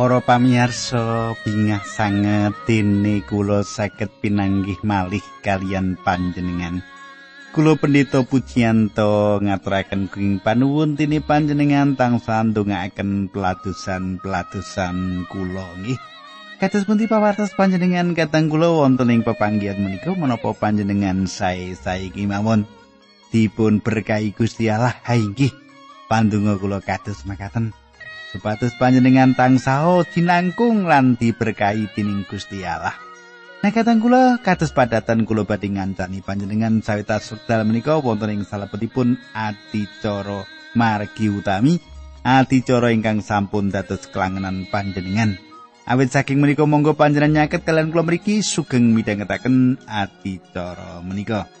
Para 0.00 0.24
pamirsa 0.24 1.36
bingah 1.44 1.84
sanget 1.84 2.56
dene 2.64 3.20
kula 3.20 3.60
saged 3.60 4.08
pinanggih 4.24 4.80
malih 4.80 5.20
kalian 5.44 6.00
panjenengan. 6.00 6.80
Kula 7.52 7.76
pendeta 7.76 8.24
Pujiyanto 8.24 9.36
ngaturaken 9.44 10.08
kuing 10.08 10.40
panuwun 10.40 10.96
tini 10.96 11.20
panjenengan 11.20 12.00
tansah 12.00 12.48
ndongaaken 12.48 13.28
peladusan-peladusan 13.28 15.28
kula 15.28 15.68
nggih. 15.84 16.00
Kados 16.56 16.88
pundi 16.88 17.04
pawartos 17.04 17.52
panjenengan 17.52 18.16
katang 18.16 18.48
kula 18.48 18.72
wonten 18.72 19.12
ing 19.12 19.20
pepanggihan 19.20 19.76
menika 19.76 20.16
menapa 20.16 20.56
panjenengan 20.56 21.28
sae-sae 21.28 22.08
mawon 22.24 22.64
dipun 23.36 23.84
berkahi 23.84 24.32
Gusti 24.32 24.72
Allah 24.72 24.96
ha 25.04 25.12
inggih 25.12 25.52
pandonga 26.08 26.56
kula 26.56 26.80
kados 26.80 27.28
makaten. 27.28 27.76
Supados 28.30 28.70
panjenengan 28.78 29.34
tansah 29.34 30.06
dinangkung 30.06 30.86
lan 30.86 31.18
diberkahi 31.18 31.90
dening 31.98 32.22
Gusti 32.30 32.62
Allah. 32.62 32.94
Nah 33.60 33.74
katang 33.74 34.00
kula 34.00 34.40
kados 34.40 34.72
padatan 34.72 35.28
kula 35.28 35.44
badhe 35.44 35.68
ngancani 35.68 36.24
panjenengan 36.24 36.80
sawitas 36.80 37.28
wekdal 37.28 37.68
menika 37.68 38.00
wonten 38.00 38.32
ing 38.32 38.42
salebetipun 38.48 39.20
adicara 39.36 40.48
margi 40.72 41.28
utami 41.28 41.76
adicara 42.24 42.88
ingkang 42.88 43.20
sampun 43.20 43.68
dados 43.68 44.08
kelangenan 44.08 44.64
panjenengan. 44.72 45.36
Awit 45.84 46.08
saking 46.14 46.40
menika 46.40 46.64
monggo 46.64 46.96
panjenengan 46.96 47.44
nyaket 47.44 47.66
kalian 47.66 47.92
kula 47.92 48.08
mriki 48.08 48.40
sugeng 48.40 48.96
midhangetaken 48.96 49.76
adicara 49.84 51.04
menika. 51.04 51.59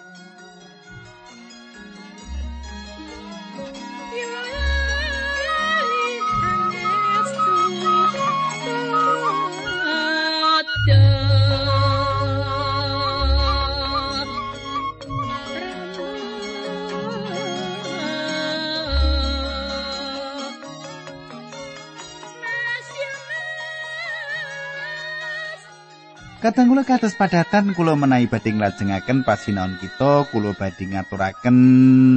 Kadang 26.40 26.72
kula 26.72 26.88
kados 26.88 27.20
padatan 27.20 27.76
kula 27.76 28.00
menawi 28.00 28.24
badhe 28.24 28.56
nglajengaken 28.56 29.28
pasinaon 29.28 29.76
kita 29.76 30.24
kula 30.32 30.56
badhe 30.56 30.88
ngaturaken 30.88 31.58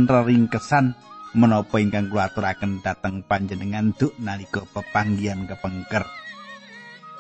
reringkesan 0.07 0.95
menapa 1.35 1.75
ingkang 1.83 2.07
kula 2.07 2.31
aturaken 2.31 2.79
dhateng 2.79 3.27
panjenengan 3.27 3.91
duk 3.91 4.15
nalika 4.23 4.63
pepanggihan 4.63 5.43
kepengker. 5.43 6.07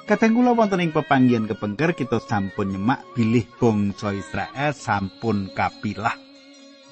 Kadang 0.07 0.31
kula 0.31 0.55
wonten 0.55 0.79
ing 0.79 0.95
pepanggihan 0.95 1.43
kepengker 1.43 1.91
kita 1.91 2.23
sampun 2.23 2.71
nyemak 2.71 3.03
bilih 3.11 3.51
bangsa 3.59 4.15
Israel 4.15 4.71
sampun 4.71 5.51
kapilah 5.51 6.15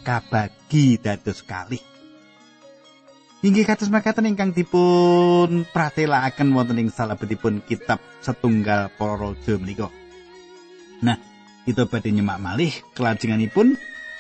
kabagi 0.04 1.00
dados 1.00 1.40
kalih. 1.40 1.80
Inggih 3.48 3.64
kados 3.64 3.88
makaten 3.88 4.28
ingkang 4.28 4.52
dipun 4.52 5.64
pratelakaken 5.72 6.52
wonten 6.52 6.84
ing 6.84 6.92
salebetipun 6.92 7.64
kitab 7.64 8.04
setunggal 8.20 8.92
para 9.00 9.16
raja 9.16 9.56
menika. 9.56 10.01
Nah, 11.02 11.18
kita 11.66 11.86
badhe 11.90 12.10
nyemak 12.14 12.38
malih 12.42 12.74
kelajenganipun 12.98 13.78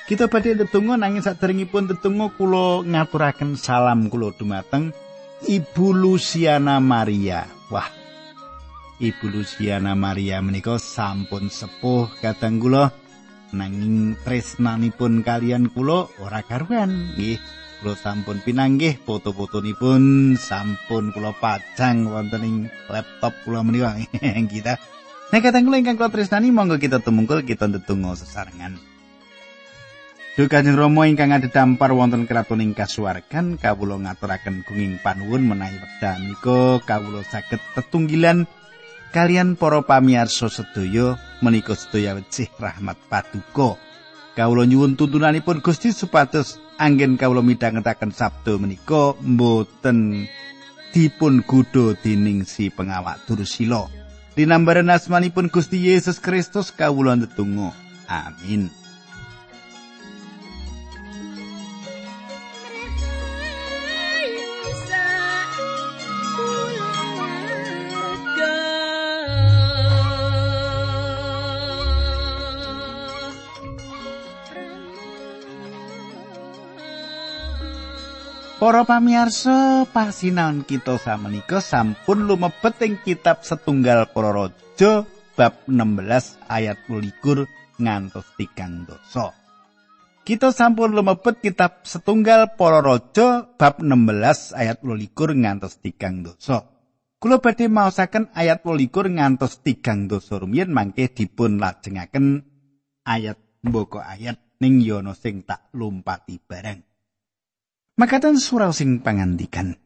kita 0.09 0.27
badhe 0.27 0.57
tetunggu 0.57 0.97
nanging 0.97 1.23
saderengipun 1.23 1.87
tetunggu 1.87 2.33
kula 2.35 2.83
ngaturaken 2.83 3.55
salam 3.55 4.09
kula 4.11 4.33
dumateng 4.35 4.91
Ibu 5.41 5.97
Luciana 5.97 6.77
Maria. 6.77 7.49
Wah. 7.73 7.89
Ibu 9.01 9.25
Luciana 9.33 9.97
Maria 9.97 10.37
menika 10.37 10.77
sampun 10.77 11.49
sepuh 11.49 12.21
kadang 12.21 12.61
kula 12.61 12.93
nanging 13.49 14.13
tresnanipun 14.21 15.25
kalian 15.25 15.73
kula 15.73 16.05
ora 16.21 16.45
karuan 16.45 17.17
nggih. 17.17 17.41
Kula 17.81 17.97
sampun 17.97 18.45
pinanggih 18.45 19.01
foto-fotonipun 19.01 20.37
sampun 20.37 21.09
kula 21.09 21.33
pajang 21.33 22.05
wonten 22.05 22.45
ing 22.45 22.55
laptop 22.85 23.33
kula 23.41 23.65
menika. 23.65 23.97
kita 24.53 24.77
Nek 25.31 25.47
kateng 25.47 25.63
kula 25.63 25.79
ingkang 25.79 25.95
kula 25.95 26.11
tresnani 26.11 26.51
monggo 26.51 26.75
kita 26.75 26.99
tumungkul 26.99 27.47
kita 27.47 27.71
ndedonga 27.71 28.19
sesarengan. 28.19 28.75
Duh 30.35 30.51
Kanjeng 30.51 30.75
Rama 30.75 31.07
ingkang 31.07 31.31
adhedhampar 31.31 31.95
wonten 31.95 32.27
kraton 32.27 32.59
ing 32.59 32.75
kasuwargan 32.75 33.55
kawula 33.55 33.95
ngaturaken 33.95 34.67
gunging 34.67 34.99
panuwun 34.99 35.47
menawi 35.47 35.79
wekdal 35.79 36.19
menika 36.19 36.83
kawula 36.83 37.23
saged 37.23 37.63
tetunggilan 37.79 38.43
kalian 39.15 39.55
para 39.55 39.79
pamirsa 39.79 40.51
sedaya 40.51 41.15
menika 41.39 41.79
sedaya 41.79 42.19
wecih 42.19 42.51
rahmat 42.59 42.99
paduka. 43.07 43.79
Kawula 44.35 44.67
nyuwun 44.67 44.99
tuntunanipun 44.99 45.63
Gusti 45.63 45.95
supados 45.95 46.59
anggen 46.75 47.15
kawula 47.15 47.39
midhangetaken 47.39 48.11
sabda 48.11 48.59
menika 48.59 49.15
mboten 49.23 50.27
dipun 50.91 51.39
gudha 51.47 51.95
dening 52.03 52.43
si 52.43 52.67
pengawak 52.67 53.23
Dursila. 53.23 54.00
Dinambaran 54.31 54.87
asmanipun 54.89 55.51
Gusti 55.51 55.91
Yesus 55.91 56.23
Kristus 56.23 56.71
kawula 56.71 57.15
ndedonga. 57.15 57.75
Amin. 58.07 58.80
Para 78.61 78.85
pamirsa, 78.85 79.89
pasinaon 79.89 80.61
kita 80.61 81.01
samenika 81.01 81.65
sampun 81.65 82.29
lumebet 82.29 82.77
ing 82.85 83.01
kitab 83.01 83.41
setunggal 83.41 84.13
para 84.13 84.29
raja 84.29 85.01
bab 85.33 85.65
16 85.65 86.37
ayat 86.45 86.77
21 86.85 87.49
ngantos 87.81 88.21
3 88.37 88.85
dosa. 88.85 89.33
Kita 90.21 90.53
sampun 90.53 90.93
lumebet 90.93 91.41
kitab 91.41 91.81
setunggal 91.89 92.53
para 92.53 92.85
raja 92.85 93.49
bab 93.49 93.81
16 93.81 94.53
ayat 94.53 94.77
21 94.85 95.41
ngantos 95.41 95.81
3 95.81 96.21
dosa. 96.21 96.69
Kula 97.17 97.41
badhe 97.41 97.65
maosaken 97.65 98.29
ayat 98.37 98.61
21 98.61 99.17
ngantos 99.17 99.65
3 99.65 100.05
dosa 100.05 100.37
rumiyin 100.37 100.69
mangke 100.69 101.09
dipun 101.09 101.57
lajengaken 101.57 102.45
ayat 103.09 103.41
mboko 103.65 104.05
ayat 104.05 104.37
ning 104.61 104.85
yono 104.85 105.17
sing 105.17 105.49
tak 105.49 105.73
lumpati 105.73 106.37
bareng. 106.37 106.90
Makaten 108.01 108.41
surau 108.41 108.73
sing 108.73 109.05
pangandikan. 109.05 109.77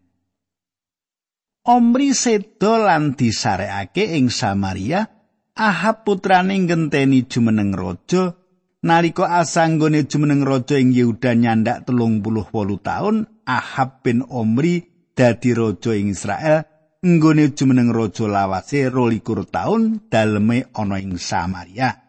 Omri 1.67 2.15
sedo 2.15 2.79
lan 2.79 3.11
disarekake 3.11 4.15
ing 4.15 4.31
Samaria, 4.31 5.03
Ahab 5.51 6.07
putrane 6.07 6.55
genteni 6.63 7.27
jumeneng 7.27 7.75
raja 7.75 8.39
nalika 8.87 9.35
asanggone 9.35 10.07
jumeneng 10.07 10.47
raja 10.47 10.79
ing 10.79 10.95
Yehuda 10.95 11.35
nyandak 11.35 11.83
telung 11.83 12.23
puluh 12.23 12.47
wolu 12.55 12.79
taun 12.79 13.27
Ahab 13.43 13.99
bin 13.99 14.23
Omri 14.23 15.11
dadi 15.11 15.51
raja 15.51 15.91
ing 15.91 16.15
Israel 16.15 16.63
nggone 17.03 17.51
jumeneng 17.51 17.91
raja 17.91 18.31
lawase 18.31 18.87
rolikur 18.87 19.43
taun 19.43 20.07
daleme 20.07 20.71
ana 20.71 21.03
ing 21.03 21.19
Samaria. 21.19 21.99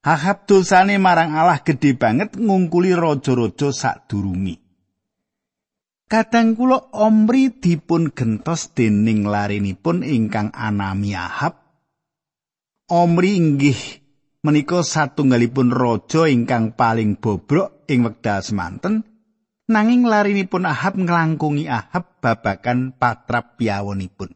Ahab 0.00 0.48
dosane 0.48 0.96
marang 0.96 1.36
Allah 1.36 1.60
gedhe 1.60 1.92
banget 1.92 2.40
ngungkuli 2.40 2.96
raja-raja 2.96 3.68
sadurunge. 3.68 4.65
Kadang 6.06 6.54
kula 6.54 6.94
Omri 6.94 7.50
dipun 7.50 8.14
gentos 8.14 8.70
dening 8.70 9.26
larinipun 9.26 10.06
ingkang 10.06 10.54
anami 10.54 11.18
Ahab. 11.18 11.58
Omri 12.86 13.34
inggih 13.34 13.80
menika 14.46 14.86
satunggalipun 14.86 15.74
raja 15.74 16.30
ingkang 16.30 16.78
paling 16.78 17.18
bobrok 17.18 17.82
ing 17.90 18.06
wekdal 18.06 18.38
semanten. 18.38 19.02
Nanging 19.66 20.06
larinipun 20.06 20.70
Ahab 20.70 20.94
nglangkungi 20.94 21.66
Ahab 21.66 22.22
babakan 22.22 22.94
patrap 22.94 23.58
piyawonipun. 23.58 24.30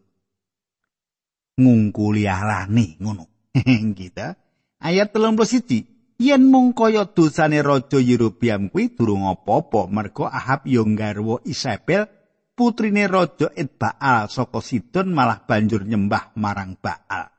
Ngungkuli 1.55 2.27
alane 2.27 2.99
ngono. 2.99 3.31
Kita 3.99 4.35
ayat 4.83 5.15
31 5.15 6.00
yen 6.21 6.53
mung 6.53 6.77
kaya 6.77 7.09
dosane 7.09 7.65
raja 7.65 7.97
Yerobiam 7.97 8.69
kuwi 8.69 8.93
durung 8.93 9.25
apa-apa 9.25 9.89
merga 9.89 10.29
Ahab 10.29 10.69
yo 10.69 10.85
garwa 10.85 11.41
Isabel 11.49 12.05
putrine 12.53 13.09
raja 13.09 13.49
Edbaal 13.57 14.29
saka 14.29 14.61
Sidon 14.61 15.17
malah 15.17 15.49
banjur 15.49 15.89
nyembah 15.89 16.37
marang 16.37 16.77
Baal. 16.77 17.33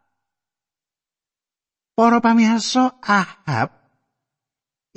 Para 1.94 2.18
pamirsa 2.18 2.98
Ahab 3.06 3.70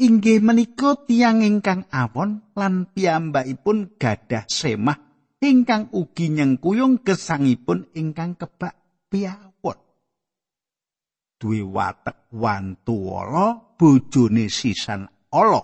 inggih 0.00 0.40
menika 0.40 0.96
tiyang 1.04 1.44
ingkang 1.44 1.84
awon 1.92 2.40
lan 2.56 2.88
piyambakipun 2.88 4.00
gadah 4.00 4.48
semah 4.48 4.96
ingkang 5.44 5.92
ugi 5.92 6.32
nyengkuyung 6.32 7.04
gesangipun 7.04 7.92
ingkang 7.92 8.40
kebak 8.40 8.80
piyawon. 9.12 9.76
Duwe 11.36 11.60
watek 11.60 12.32
wantuwala 12.32 13.63
bojone 13.76 14.50
sisan 14.50 15.06
ala. 15.30 15.62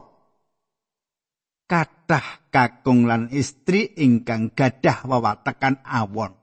Kathah 1.70 2.50
kakung 2.50 3.06
lan 3.06 3.30
istri 3.30 3.94
ingkang 3.94 4.50
gadah 4.52 5.06
wewatekan 5.06 5.78
awon. 5.86 6.34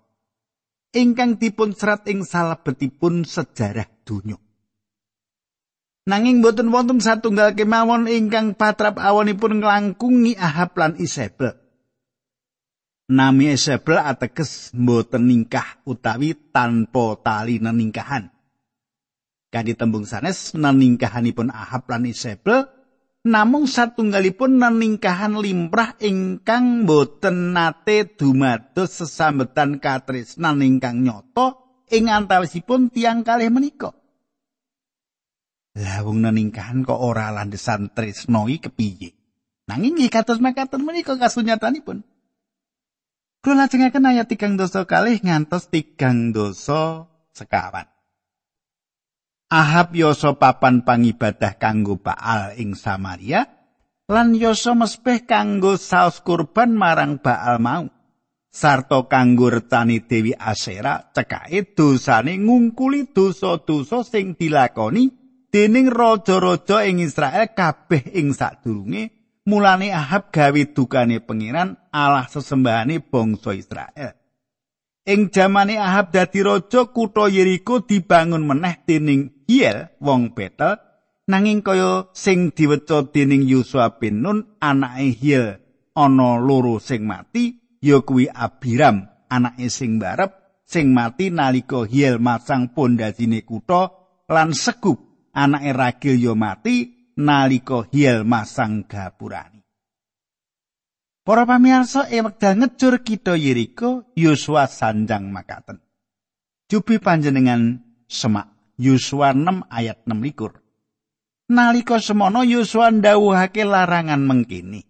Ingkang 0.95 1.35
dipun 1.35 1.75
serat 1.75 2.07
ing 2.07 2.23
salebetipun 2.23 3.27
sejarah 3.27 3.91
donya. 4.07 4.39
Nanging 6.07 6.39
boten 6.39 6.71
wonten 6.71 7.03
satunggal 7.03 7.51
kemawon 7.51 8.07
ingkang 8.07 8.55
patrap 8.55 8.95
awonipun 8.95 9.59
nglangkungi 9.59 10.39
Ahab 10.39 10.79
lan 10.79 10.95
Isabel. 10.95 11.59
Nami 13.11 13.51
Isabel 13.51 13.99
ateges 13.99 14.71
boten 14.71 15.27
ningkah 15.27 15.83
utawi 15.83 16.31
tanpa 16.55 17.19
tali 17.19 17.59
neningkahan. 17.59 18.36
Kadi 19.57 19.73
tembung 19.73 20.05
sanes 20.05 20.53
neningkahanipun 20.53 21.49
Ahab 21.49 21.89
lan 21.89 22.05
Isabel 22.05 22.69
namung 23.25 23.65
satunggalipun 23.65 24.61
neningkahan 24.61 25.33
limrah 25.33 25.97
ingkang 25.97 26.85
boten 26.85 27.57
nate 27.57 28.05
dumados 28.05 29.01
sesambetan 29.01 29.81
katresnan 29.81 30.61
ingkang 30.61 31.01
nyoto 31.01 31.81
ing 31.89 32.05
antawisipun 32.05 32.93
tiang 32.93 33.25
kalih 33.25 33.49
menika. 33.49 33.97
Lah 35.73 36.05
wong 36.05 36.21
neningkahan 36.21 36.85
kok 36.85 37.01
ora 37.01 37.33
landesan 37.33 37.97
tresno 37.97 38.45
iki 38.45 38.69
kepiye? 38.69 39.09
Nanging 39.73 39.97
nggih 39.97 40.13
kados 40.13 40.37
makaten 40.37 40.85
menika 40.85 41.17
kasunyatanipun. 41.17 42.05
Kula 43.41 43.65
lajengaken 43.65 44.05
ayat 44.05 44.29
tigang 44.29 44.53
dosa 44.53 44.85
kalih 44.85 45.17
ngantos 45.17 45.73
tigang 45.73 46.29
dosa 46.29 47.09
sekawan. 47.33 47.96
Ahab 49.47 49.95
yoso 49.95 50.35
papan 50.35 50.83
pangibadah 50.83 51.55
kanggo 51.55 51.95
Baal 51.95 52.59
ing 52.59 52.75
Samaria 52.75 53.47
lan 54.11 54.35
yoso 54.35 54.75
mespeh 54.75 55.23
kanggo 55.23 55.79
saos 55.79 56.19
kurban 56.19 56.75
marang 56.75 57.23
Baal 57.23 57.55
mau. 57.63 57.87
Sarto 58.51 59.07
kanggo 59.07 59.47
retani 59.47 60.03
Dewi 60.03 60.35
Asera 60.35 60.99
cekake 61.15 61.71
dosane 61.71 62.35
ngungkuli 62.35 63.15
dosa-dosa 63.15 64.03
sing 64.03 64.35
dilakoni 64.35 65.07
dening 65.47 65.87
raja-raja 65.95 66.83
ing 66.83 66.99
Israel 66.99 67.47
kabeh 67.55 68.19
ing 68.19 68.35
sadurunge 68.35 69.15
mulane 69.47 69.95
Ahab 69.95 70.27
gawe 70.27 70.61
dukane 70.75 71.23
pangeran 71.23 71.79
Allah 71.95 72.27
sesembahane 72.27 72.99
bangsa 72.99 73.55
Israel. 73.55 74.11
Ing 75.07 75.31
jamane 75.31 75.79
Ahab 75.79 76.11
dadi 76.11 76.43
raja 76.43 76.91
kutha 76.91 77.31
Yeriko 77.31 77.79
dibangun 77.87 78.43
meneh 78.43 78.83
dening 78.83 79.47
Hiel 79.47 79.87
wong 80.03 80.35
Betel 80.35 80.75
nanging 81.31 81.63
kaya 81.63 82.11
sing 82.11 82.51
diweca 82.51 83.07
dening 83.07 83.47
Yosua 83.47 83.95
bin 83.95 84.19
Nun 84.19 84.59
anake 84.59 85.15
Hiel 85.15 85.45
ana 85.95 86.35
loro 86.43 86.83
sing 86.83 87.07
mati 87.07 87.55
ya 87.79 88.03
kuwi 88.03 88.27
Abiram 88.27 89.07
anake 89.31 89.71
sing 89.71 89.95
barep 89.95 90.61
sing 90.67 90.91
mati 90.91 91.31
nalika 91.31 91.87
Hiel 91.87 92.19
masang 92.19 92.75
pondasine 92.75 93.47
kutha 93.47 93.95
lan 94.27 94.51
segup 94.51 95.07
anake 95.31 95.71
ragil 95.71 96.19
yo 96.19 96.33
mati 96.35 96.97
nalika 97.17 97.85
hiel 97.91 98.23
masang 98.23 98.85
gapurani. 98.85 99.56
Para 101.27 101.43
pamirsa 101.43 102.07
e 102.07 102.23
wekdal 102.23 102.55
ngejur 102.55 103.03
kita 103.03 103.35
Yeriko 103.35 104.07
Yosua 104.15 104.63
sanjang 104.71 105.27
makaten. 105.27 105.83
Jubi 106.71 107.03
panjenengan 107.03 107.83
semak 108.07 108.55
Yosua 108.79 109.35
6 109.35 109.67
ayat 109.67 110.07
6 110.07 110.23
likur. 110.23 110.63
Nalika 111.51 111.99
semono 111.99 112.47
Yosua 112.47 112.95
ndawuhake 112.95 113.67
larangan 113.67 114.23
mengkini. 114.23 114.87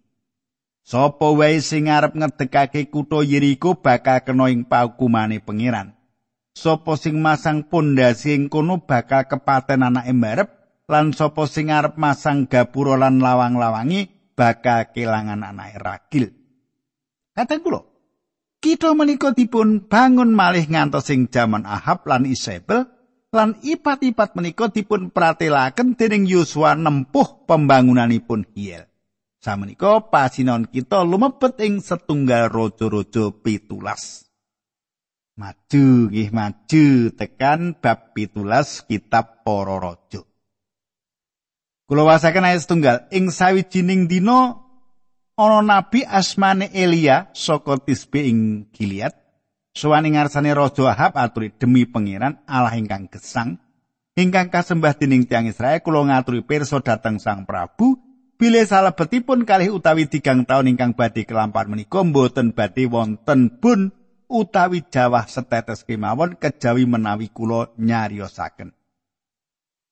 Sopo 0.86 1.34
wae 1.42 1.58
sing 1.58 1.90
arep 1.90 2.14
ngedekake 2.14 2.86
kutha 2.94 3.26
Yeriko 3.26 3.82
bakal 3.82 4.22
kena 4.22 4.54
ing 4.54 4.70
paukumane 4.70 5.42
pangeran. 5.42 5.98
sapa 6.58 6.98
sing 6.98 7.22
masang 7.22 7.70
pondasi 7.70 8.34
ing 8.34 8.50
kono 8.50 8.82
bakal 8.82 9.30
kepaten 9.30 9.86
anake 9.86 10.10
mbarep 10.10 10.50
lan 10.90 11.14
sapa 11.14 11.46
sing 11.46 11.70
arep 11.70 12.02
masang 12.02 12.50
gapura 12.50 12.98
lan 12.98 13.22
lawang-lawangi 13.22 14.17
bakal 14.38 14.94
kelangan 14.94 15.42
anake 15.42 15.82
ragil. 15.82 16.26
Kata 17.34 17.58
kula, 17.58 17.82
kita 18.62 18.94
menika 18.94 19.34
dipun 19.34 19.90
bangun 19.90 20.30
malih 20.38 20.70
ngantos 20.70 21.10
sing 21.10 21.26
jaman 21.34 21.66
Ahab 21.66 22.06
lan 22.06 22.30
Isabel 22.30 22.86
lan 23.34 23.58
ipat-ipat 23.66 24.38
menika 24.38 24.70
dipun 24.70 25.10
pratelaken 25.10 25.98
dening 25.98 26.30
Yosua 26.30 26.78
nempuh 26.78 27.50
pembangunanipun 27.50 28.46
Hiel. 28.54 28.86
Samenika 29.42 30.06
pasinon 30.14 30.70
kita 30.70 31.02
lumebet 31.02 31.58
ing 31.62 31.82
setunggal 31.82 32.50
raja-raja 32.54 33.34
pitulas. 33.34 34.28
maju 35.38 36.10
nggih 36.10 36.34
maju 36.34 36.86
tekan 37.14 37.78
bab 37.78 38.18
pitulas 38.18 38.82
kitab 38.90 39.46
para 39.46 39.78
raja 39.78 40.26
kula 41.88 42.04
wasaken 42.04 42.46
ayat 42.46 42.68
setunggal. 42.68 42.98
Ing 43.10 43.32
sawijining 43.32 44.12
dina 44.12 44.60
ana 45.40 45.60
nabi 45.64 46.04
asmane 46.04 46.70
Elia 46.76 47.32
saka 47.32 47.80
Tisbe 47.80 48.28
ing 48.28 48.70
Gilead. 48.76 49.16
Sowan 49.72 50.06
ing 50.06 50.20
ngarsane 50.20 50.52
raja 50.52 50.84
Ahab 50.92 51.16
aturi 51.16 51.54
demi 51.56 51.88
pangeran 51.88 52.44
Allah 52.46 52.76
ingkang 52.76 53.08
gesang 53.08 53.62
ingkang 54.18 54.50
kasembah 54.50 54.98
dening 54.98 55.30
tiang 55.30 55.46
Israel 55.46 55.80
kula 55.86 56.02
ngaturi 56.10 56.42
pirsa 56.42 56.82
dhateng 56.82 57.22
Sang 57.22 57.46
Prabu. 57.46 58.02
Bile 58.38 58.62
salebetipun 58.70 59.50
kalih 59.50 59.74
utawi 59.74 60.06
tigang 60.06 60.46
taun 60.46 60.70
ingkang 60.70 60.94
badhe 60.94 61.26
kelampar 61.26 61.66
menika 61.66 62.06
mboten 62.06 62.54
badhe 62.54 62.86
wonten 62.86 63.58
bun 63.58 63.90
utawi 64.30 64.86
jawah 64.86 65.26
setetes 65.26 65.82
kemawon 65.82 66.38
kejawi 66.38 66.86
menawi 66.86 67.34
kula 67.34 67.74
nyariosaken. 67.82 68.78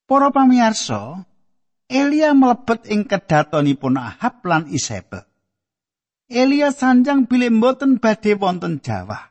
Para 0.05 0.29
pamirsa, 0.29 1.25
Elia 1.85 2.33
mlebet 2.33 2.89
ing 2.89 3.05
kedatonipun 3.05 4.01
Ahab 4.01 4.41
lan 4.45 4.65
Isabel. 4.73 5.21
Elia 6.25 6.73
sanjang 6.73 7.29
bilih 7.29 7.53
mboten 7.53 8.01
badhe 8.01 8.33
wonten 8.33 8.81
jawah. 8.81 9.29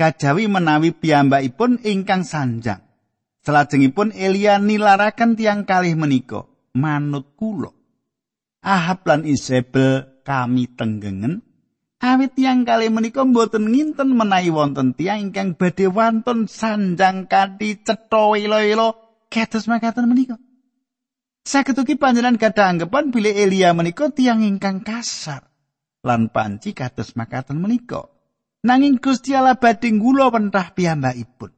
Kajawi 0.00 0.48
menawi 0.48 0.96
piyambakipun 0.96 1.84
ingkang 1.84 2.24
sanjang. 2.24 2.80
Selajengipun 3.44 4.16
Elia 4.16 4.56
nilaraken 4.56 5.36
tiang 5.36 5.68
kalih 5.68 5.92
menika, 5.98 6.48
manut 6.72 7.36
kula. 7.36 7.74
Ahab 8.64 9.04
lan 9.04 9.26
Isabel 9.28 10.22
kami 10.22 10.70
tenggengen 10.70 11.42
Awit 12.02 12.34
tiang 12.34 12.66
kali 12.66 12.90
menika 12.90 13.22
mboten 13.22 13.70
nginten 13.70 14.18
menawi 14.18 14.50
wonten 14.50 14.90
tiang 14.90 15.30
ingkang 15.30 15.54
badhe 15.54 15.86
wonten 15.86 16.50
sanjang 16.50 17.30
kanthi 17.30 17.78
cetha 17.78 18.26
welo-welo 18.26 18.98
kados 19.30 19.70
makaten 19.70 20.10
menika. 20.10 20.34
Saged 21.42 21.74
ugi 21.74 21.98
panjenengan 21.98 22.38
gadah 22.38 22.70
anggapan 22.70 23.10
bilih 23.10 23.34
Elia 23.34 23.74
menika 23.74 24.14
tiang 24.14 24.46
ingkang 24.46 24.86
kasar 24.86 25.50
lan 26.06 26.30
panci 26.30 26.70
kados 26.70 27.18
makaten 27.18 27.58
menika. 27.58 28.10
Nanging 28.62 29.02
Gusti 29.02 29.34
Allah 29.34 29.58
badhe 29.58 29.90
ngula 29.90 30.30
wentah 30.30 30.70
piyambakipun. 30.70 31.50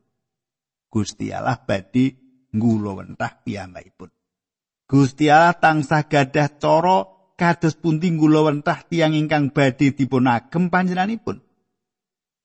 Gusti 0.89 1.37
Allah 1.37 1.61
badhe 1.61 2.17
ngula 2.57 2.97
wentah 2.97 3.45
piyambakipun. 3.45 4.09
Gusti 4.89 5.29
Allah 5.29 5.53
tansah 5.53 6.09
gadah 6.09 6.49
cara 6.57 6.99
kados 7.37 7.77
pundi 7.77 8.09
kula 8.17 8.49
wentah 8.49 8.89
tiang 8.89 9.13
ingkang 9.13 9.53
badhe 9.53 9.93
dipun 9.93 10.33
agem 10.33 10.73
panjenenganipun. 10.73 11.45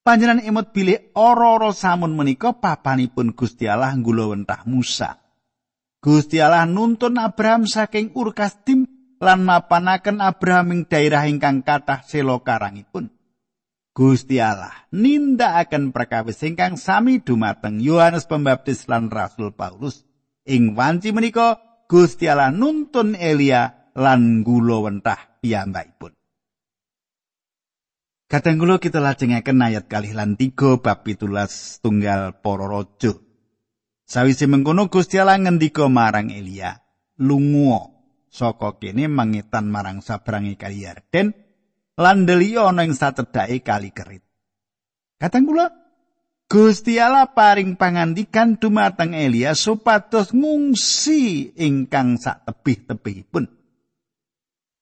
Panjenengan 0.03 0.43
emot 0.43 0.75
bilih 0.75 1.15
ora-ora 1.15 1.71
samun 1.71 2.19
menika 2.19 2.51
papanipun 2.51 3.31
Gusti 3.31 3.63
Allah 3.63 3.95
kula 3.95 4.27
wentah 4.35 4.67
Musa. 4.67 5.28
Gusti 5.99 6.39
Allah 6.39 6.63
nuntun 6.63 7.19
Abraham 7.19 7.67
saking 7.67 8.15
Ur 8.15 8.31
Kasdim 8.31 8.87
lan 9.19 9.43
mapanaken 9.43 10.23
Abraham 10.23 10.71
ing 10.71 10.81
daerah 10.87 11.27
ingkang 11.27 11.59
kathah 11.59 12.07
selo 12.07 12.39
karangipun. 12.39 13.11
Gusti 13.91 14.39
Allah 14.39 14.87
nindakaken 14.95 15.91
perkawis 15.91 16.39
ingkang 16.47 16.79
sami 16.79 17.19
dumateng 17.19 17.83
Yohanes 17.83 18.23
Pembaptis 18.31 18.87
lan 18.87 19.11
Rasul 19.11 19.51
Paulus. 19.51 20.07
Ing 20.47 20.71
wanci 20.71 21.11
menika 21.11 21.59
Gusti 21.91 22.31
Allah 22.31 22.55
nuntun 22.55 23.19
Elia 23.19 23.91
lan 23.91 24.47
gula 24.47 24.87
wentah 24.87 25.43
piyambakipun. 25.43 26.15
Kadang 28.29 28.61
kita 28.79 29.03
lajengaken 29.03 29.67
ayat 29.67 29.91
kalih 29.91 30.15
lan 30.15 30.39
tiga 30.39 30.79
bab 30.79 31.03
pitulas 31.03 31.83
tunggal 31.83 32.39
para 32.39 32.71
raja. 32.71 33.17
Sawise 34.09 34.49
mengkono 34.49 34.89
Gusti 34.89 35.21
Allah 35.21 35.37
ngendika 35.37 35.85
marang 35.85 36.33
Elia, 36.33 36.81
"Lunga 37.21 37.93
saka 38.33 38.81
kene 38.81 39.05
mangetan 39.05 39.69
marang 39.69 40.01
sabrangi 40.01 40.57
kali 40.57 40.81
Yarden 40.81 41.29
lan 41.93 42.25
deli 42.25 42.57
ana 42.57 42.89
ing 42.89 42.97
satedhake 42.97 43.61
kali 43.61 43.93
kerit. 43.93 44.25
Kadang 45.21 45.45
kula 45.45 45.69
Gusti 46.49 46.97
Allah 46.97 47.29
paring 47.29 47.77
pangandikan 47.77 48.57
dumateng 48.57 49.13
Elia 49.13 49.53
supados 49.53 50.33
ngungsi 50.33 51.53
ingkang 51.61 52.17
sak 52.17 52.49
tebih-tebihipun. 52.49 53.45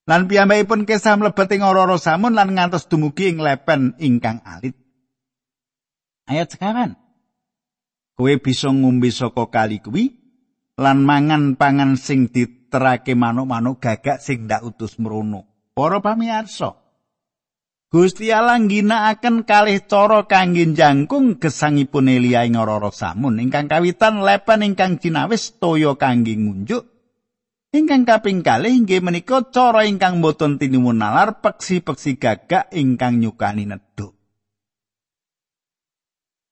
Lan 0.08 0.32
piyambakipun 0.32 0.88
kesah 0.88 1.20
mlebet 1.20 1.60
ing 1.60 1.68
ora 1.68 1.84
samun 2.00 2.32
lan 2.32 2.56
ngantos 2.56 2.88
dumugi 2.88 3.36
ing 3.36 3.44
lepen 3.44 4.00
ingkang 4.00 4.40
alit. 4.48 4.80
Ayat 6.32 6.56
sekarang. 6.56 6.96
Kowe 8.18 8.34
bisa 8.42 8.74
ngombe 8.74 9.14
saka 9.14 9.46
kali 9.54 9.78
kuwi 9.78 10.18
lan 10.82 11.06
mangan 11.06 11.54
pangan 11.54 12.02
sing 12.02 12.34
diterake 12.34 13.14
manuk-manuk 13.14 13.78
gagak 13.78 14.18
sing 14.18 14.50
ndak 14.50 14.66
utus 14.66 14.98
mrono. 14.98 15.46
Para 15.78 16.02
pamirsa, 16.02 16.74
Gusti 17.94 18.34
Allah 18.34 18.58
ngginakaken 18.58 19.46
kalih 19.46 19.86
cara 19.86 20.26
kangge 20.26 20.66
jangkung 20.74 21.38
gesangipun 21.38 22.10
Elia 22.10 22.42
ing 22.50 22.58
ora 22.58 22.82
samun. 22.90 23.38
Ingkang 23.38 23.70
kawitan 23.70 24.26
lepen 24.26 24.66
ingkang 24.66 24.98
jinawis 24.98 25.62
toya 25.62 25.94
kangge 25.94 26.34
ngunjuk. 26.34 26.98
Ingkang 27.78 28.10
kaping 28.10 28.42
kalih 28.42 28.74
inggih 28.74 29.06
menika 29.06 29.46
cara 29.54 29.86
ingkang 29.86 30.24
boten 30.24 30.58
tinuwun 30.58 30.98
nalar 30.98 31.44
peksi-peksi 31.46 32.18
gagak 32.18 32.72
ingkang 32.72 33.20
nyukani 33.20 33.68
neduk 33.68 34.16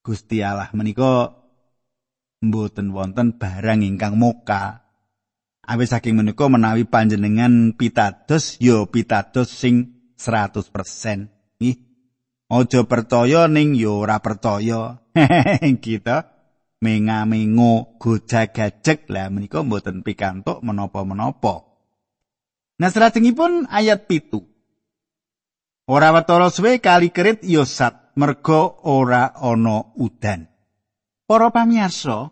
Gusti 0.03 0.43
Allah 0.43 0.69
menika 0.75 1.33
mboten 2.43 2.91
wonten 2.91 3.35
barang 3.37 3.83
ingkang 3.85 4.19
moka 4.19 4.85
awis 5.65 5.91
saking 5.91 6.15
menika 6.15 6.45
menawi 6.45 6.85
panjenengan 6.85 7.73
pitados 7.73 8.61
ya 8.61 8.85
pitados 8.85 9.49
sing 9.49 9.95
100%. 10.15 10.71
Ih. 11.59 11.77
Aja 12.45 12.85
percaya 12.85 13.49
ning 13.49 13.73
yo 13.73 14.05
ora 14.05 14.21
percaya. 14.21 15.01
Kita 15.83 16.17
mengamengo 16.79 17.97
gojag-gajeg 17.97 19.09
lah 19.09 19.33
menika 19.33 19.65
mboten 19.65 20.05
pikantuk 20.05 20.61
menapa-menapa. 20.61 21.65
Nah 22.77 22.89
salajengipun 22.91 23.65
ayat 23.71 24.05
pitu. 24.05 24.45
Ora 25.85 26.13
watara 26.13 26.49
suwe 26.49 26.81
kali 26.81 27.13
kerit 27.13 27.45
yosat 27.45 28.13
merga 28.17 28.73
ora 28.85 29.33
ana 29.33 29.93
udan. 29.97 30.54
Para 31.25 31.49
pamirsa, 31.49 32.29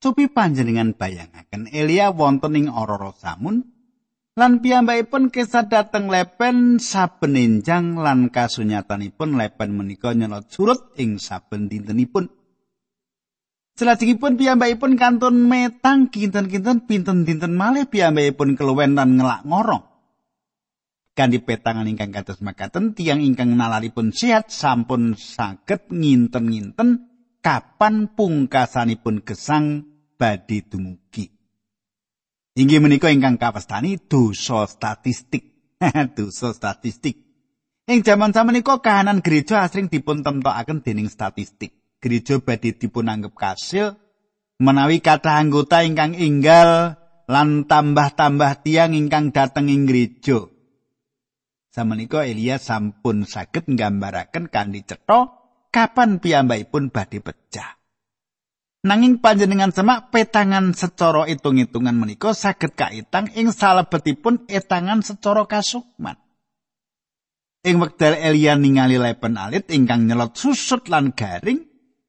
cupi 0.00 0.32
panjenengan 0.32 0.96
bayangaken 0.96 1.68
Elia 1.68 2.08
wonten 2.08 2.56
ing 2.56 2.72
Ororo 2.72 3.12
Samun 3.12 3.60
lan 4.36 4.64
piyambakipun 4.64 5.28
kesah 5.28 5.68
dateng 5.68 6.08
lepen 6.08 6.80
saben 6.80 7.36
enjang 7.36 8.00
lan 8.00 8.32
kasunyatanipun 8.32 9.36
lepen 9.36 9.76
menika 9.76 10.16
nyelot 10.16 10.48
surut 10.48 10.96
ing 10.96 11.20
saben 11.20 11.68
dintenipun. 11.68 12.32
Selajengipun 13.76 14.40
piyambakipun 14.40 14.96
kantun 14.96 15.36
metang 15.44 16.08
kinten-kinten 16.08 16.88
pinten 16.88 17.28
dinten 17.28 17.52
malih 17.52 17.84
piyambakipun 17.84 18.56
keluwen 18.56 18.96
lan 18.96 19.20
ngelak 19.20 19.44
ngorong. 19.44 19.84
Kandi 21.12 21.44
petangan 21.44 21.84
ingkang 21.84 22.16
kados 22.16 22.40
makaten 22.40 22.96
tiang 22.96 23.20
ingkang 23.20 23.52
nalaripun 23.52 24.16
sehat 24.16 24.48
sampun 24.48 25.16
saged 25.20 25.92
nginten-nginten 25.92 27.15
kapan 27.46 28.10
pungkasanipun 28.10 29.22
gesang 29.22 29.86
badhe 30.18 30.66
dumugi. 30.66 31.30
Inggih 32.58 32.82
menika 32.82 33.06
ingkang 33.06 33.38
kawastani 33.38 34.02
dosa 34.02 34.66
statistik. 34.66 35.78
dosa 36.18 36.50
statistik. 36.50 37.22
Ing 37.86 38.02
jaman 38.02 38.34
samenika 38.34 38.82
kahanan 38.82 39.22
gereja 39.22 39.62
asring 39.62 39.86
dipun 39.86 40.26
temtokaken 40.26 40.82
dening 40.82 41.06
statistik. 41.06 41.70
Gereja 42.02 42.42
badhe 42.42 42.74
dipun 42.74 43.06
anggap 43.06 43.38
kasil 43.38 43.94
menawi 44.58 44.98
kathah 44.98 45.38
anggota 45.38 45.86
ingkang 45.86 46.18
inggal 46.18 46.98
lan 47.30 47.70
tambah-tambah 47.70 48.66
tiang 48.66 48.90
ingkang 48.98 49.30
dateng 49.30 49.70
ing 49.70 49.86
gereja. 49.86 50.50
Samenika 51.70 52.26
Elia 52.26 52.58
sampun 52.58 53.22
saged 53.22 53.70
nggambaraken 53.70 54.50
kanthi 54.50 54.82
cetha 54.82 55.35
kapan 55.76 56.16
piyambakipun 56.24 56.88
badhe 56.88 57.20
pecah. 57.20 57.76
Nanging 58.88 59.20
panjenengan 59.20 59.76
semak 59.76 60.08
petangan 60.08 60.72
secara 60.72 61.28
itung-itungan 61.28 61.92
menika 61.92 62.32
saged 62.32 62.72
kaitang 62.72 63.28
ing 63.36 63.52
salebetipun 63.52 64.48
etangan 64.48 65.04
secara 65.04 65.44
kasukman. 65.44 66.16
Ing 67.60 67.76
wekdal 67.82 68.16
Elia 68.16 68.56
ningali 68.56 68.96
lepen 68.96 69.36
alit 69.36 69.68
ingkang 69.68 70.08
nyelot 70.08 70.38
susut 70.38 70.88
lan 70.88 71.12
garing, 71.12 71.66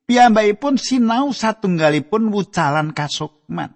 piyambakipun 0.07 0.79
sinau 0.79 1.35
satunggalipun 1.35 2.31
wucalan 2.31 2.95
kasukman. 2.95 3.75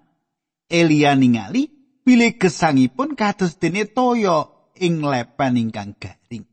Elia 0.72 1.12
ningali 1.18 1.68
pilih 2.00 2.40
gesangipun 2.40 3.12
kados 3.12 3.60
dene 3.60 3.84
toya 3.90 4.46
ing 4.78 5.04
lepen 5.04 5.58
ingkang 5.58 5.98
garing. 5.98 6.46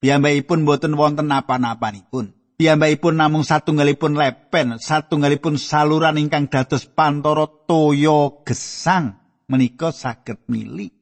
Piyambakipun 0.00 0.64
boten 0.64 0.96
wonten 0.96 1.28
napa-napanipun. 1.28 2.39
Piyambakipun 2.60 3.16
namung 3.16 3.40
satunggalipun 3.40 4.20
lepen, 4.20 4.76
satunggalipun 4.76 5.56
saluran 5.56 6.20
ingkang 6.20 6.52
dados 6.52 6.84
pantoro 6.84 7.48
toyo 7.64 8.44
gesang 8.44 9.16
menika 9.48 9.88
saged 9.96 10.44
mili. 10.44 10.92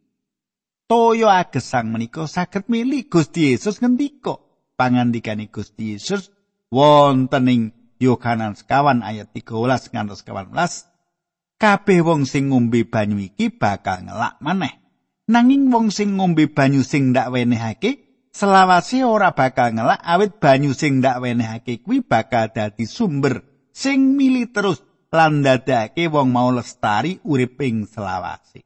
Toyo 0.87 1.27
agesang 1.27 1.91
menika 1.91 2.31
saged 2.31 2.71
mili 2.71 3.11
Gusti 3.11 3.51
Yesus 3.51 3.83
ngendika. 3.83 4.39
Pangandikane 4.79 5.51
Gusti 5.51 5.99
Yesus 5.99 6.31
wonten 6.71 7.51
ing 7.51 7.63
Yohanan 7.99 8.55
sekawan 8.55 9.03
ayat 9.03 9.35
13 9.35 9.91
ngantos 9.91 10.23
18. 10.23 11.59
Kabeh 11.59 12.07
wong 12.07 12.23
sing 12.23 12.55
ngombe 12.55 12.87
banyu 12.87 13.19
iki 13.19 13.51
bakal 13.51 14.07
ngelak 14.07 14.39
maneh. 14.39 14.79
Nanging 15.27 15.75
wong 15.75 15.91
sing 15.91 16.23
ngombe 16.23 16.47
banyu 16.47 16.87
sing 16.87 17.11
ndak 17.11 17.35
wenehake 17.35 18.08
selawase 18.33 19.03
ora 19.03 19.35
bakal 19.35 19.75
ngelak 19.75 20.01
awit 20.03 20.39
banyu 20.39 20.73
sing 20.73 21.01
ndak 21.03 21.21
wenehake 21.23 21.83
kuwi 21.83 22.05
bakal 22.05 22.49
dadi 22.53 22.85
sumber 22.85 23.43
sing 23.75 24.15
mili 24.19 24.51
terus 24.51 24.83
lan 25.09 25.41
dadake 25.41 26.07
wong 26.09 26.29
mau 26.33 26.53
lestari 26.53 27.17
urip 27.25 27.61
ing 27.65 27.89
selawase. 27.89 28.65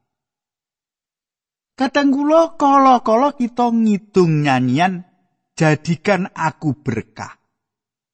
Kadang 1.72 2.12
kula 2.12 2.60
kala-kala 2.60 3.32
kita 3.34 3.72
ngidung 3.72 4.44
nyanyian 4.44 5.08
jadikan 5.56 6.28
aku 6.30 6.76
berkah. 6.76 7.40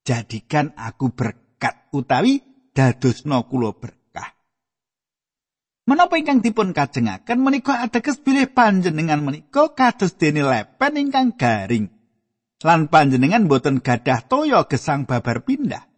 Jadikan 0.07 0.73
aku 0.73 1.11
berkat 1.13 1.91
utawi 1.91 2.41
dadosna 2.71 3.43
kula 3.45 3.75
berkah. 3.75 3.98
Menapa 5.89 6.21
ingkang 6.21 6.45
dipun 6.45 6.69
kajengaken 6.69 7.41
menika 7.41 7.81
ateges 7.81 8.21
bilih 8.21 8.45
panjenengan 8.53 9.25
menika 9.25 9.73
kados 9.73 10.13
dene 10.21 10.45
lepen 10.45 11.01
ingkang 11.01 11.33
garing. 11.33 11.89
Lan 12.61 12.93
panjenengan 12.93 13.49
boten 13.49 13.81
gadah 13.81 14.21
toya 14.29 14.69
gesang 14.69 15.09
babar 15.09 15.41
pindah. 15.41 15.89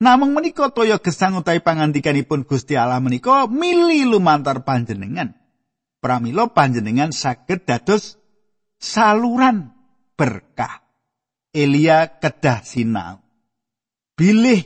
Namung 0.00 0.32
menika 0.32 0.72
toya 0.72 0.96
gesang 1.04 1.36
utawi 1.36 1.60
pangandikanipun 1.60 2.48
Gusti 2.48 2.80
Allah 2.80 2.96
menika 3.04 3.44
mili 3.44 4.08
lumantar 4.08 4.64
panjenengan. 4.64 5.36
Pramila 6.00 6.48
panjenengan 6.48 7.12
saged 7.12 7.68
dados 7.68 8.16
saluran 8.80 9.68
berkah. 10.16 10.80
Elia 11.52 12.08
kedah 12.08 12.64
sinau. 12.64 13.20
Bilih 14.16 14.64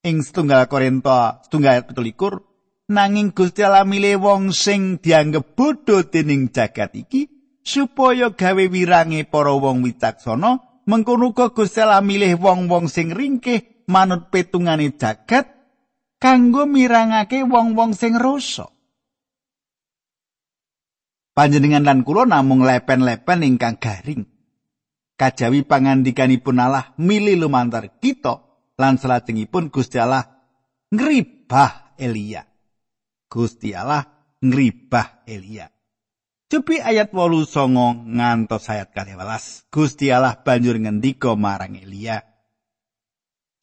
ing 0.00 0.24
setunggal 0.24 0.64
Korinto 0.64 1.44
setunggal 1.44 1.92
17 1.92 2.51
nanging 2.92 3.32
Gusti 3.32 3.64
Allah 3.64 3.88
milih 3.88 4.20
wong 4.20 4.52
sing 4.52 5.00
dianggep 5.00 5.56
bodho 5.56 6.04
dening 6.04 6.52
jagat 6.52 6.92
iki 6.92 7.26
supaya 7.64 8.36
gawe 8.36 8.64
wirange 8.68 9.24
para 9.24 9.56
wong 9.56 9.80
wicaksana 9.80 10.84
mengkono 10.84 11.32
uga 11.32 11.50
Gusti 11.56 11.80
Allah 11.80 12.04
milih 12.04 12.36
wong-wong 12.36 12.92
sing 12.92 13.16
ringkih 13.16 13.88
manut 13.88 14.28
petungane 14.28 14.92
jagat 14.94 15.48
kanggo 16.20 16.68
mirangake 16.68 17.40
wong-wong 17.42 17.96
sing 17.96 18.14
rasa 18.20 18.68
Panjenengan 21.32 21.88
lan 21.88 22.04
kula 22.04 22.28
namung 22.28 22.60
lepen-lepen 22.60 23.40
ingkang 23.40 23.80
garing. 23.80 24.28
Kajawi 25.16 25.64
pangandikanipun 25.64 26.60
Allah 26.60 26.92
milih 27.00 27.40
lumantar 27.40 27.88
kita 28.04 28.36
lan 28.76 29.00
salajengipun 29.00 29.72
Gusti 29.72 29.96
Allah 29.96 30.28
ngribah 30.92 31.96
Elia 31.96 32.51
Gusti 33.32 33.72
Allah 33.72 34.04
ngribah 34.44 35.24
Elia. 35.24 35.72
Cepi 36.52 36.84
ayat 36.84 37.16
wolu 37.16 37.48
songo 37.48 37.96
ngantos 37.96 38.68
ayat 38.68 38.92
kaliwalas. 38.92 39.64
Gusti 39.72 40.12
Allah 40.12 40.36
banjur 40.36 40.76
ngendika 40.76 41.32
marang 41.32 41.80
Elia. 41.80 42.20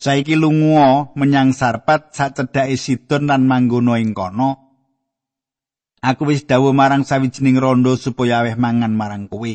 Saiki 0.02 0.34
lunga 0.34 1.14
menyang 1.14 1.54
Sarpat 1.54 2.18
sacedhake 2.18 2.74
Sidon 2.82 3.30
lan 3.30 3.46
manggono 3.46 3.94
ing 3.94 4.18
kono. 4.18 4.74
Aku 6.02 6.26
wis 6.26 6.50
dawuh 6.50 6.74
marang 6.74 7.06
sawijining 7.06 7.60
rondo 7.62 7.94
supaya 7.94 8.42
aweh 8.42 8.58
mangan 8.58 8.96
marang 8.96 9.30
kowe. 9.30 9.54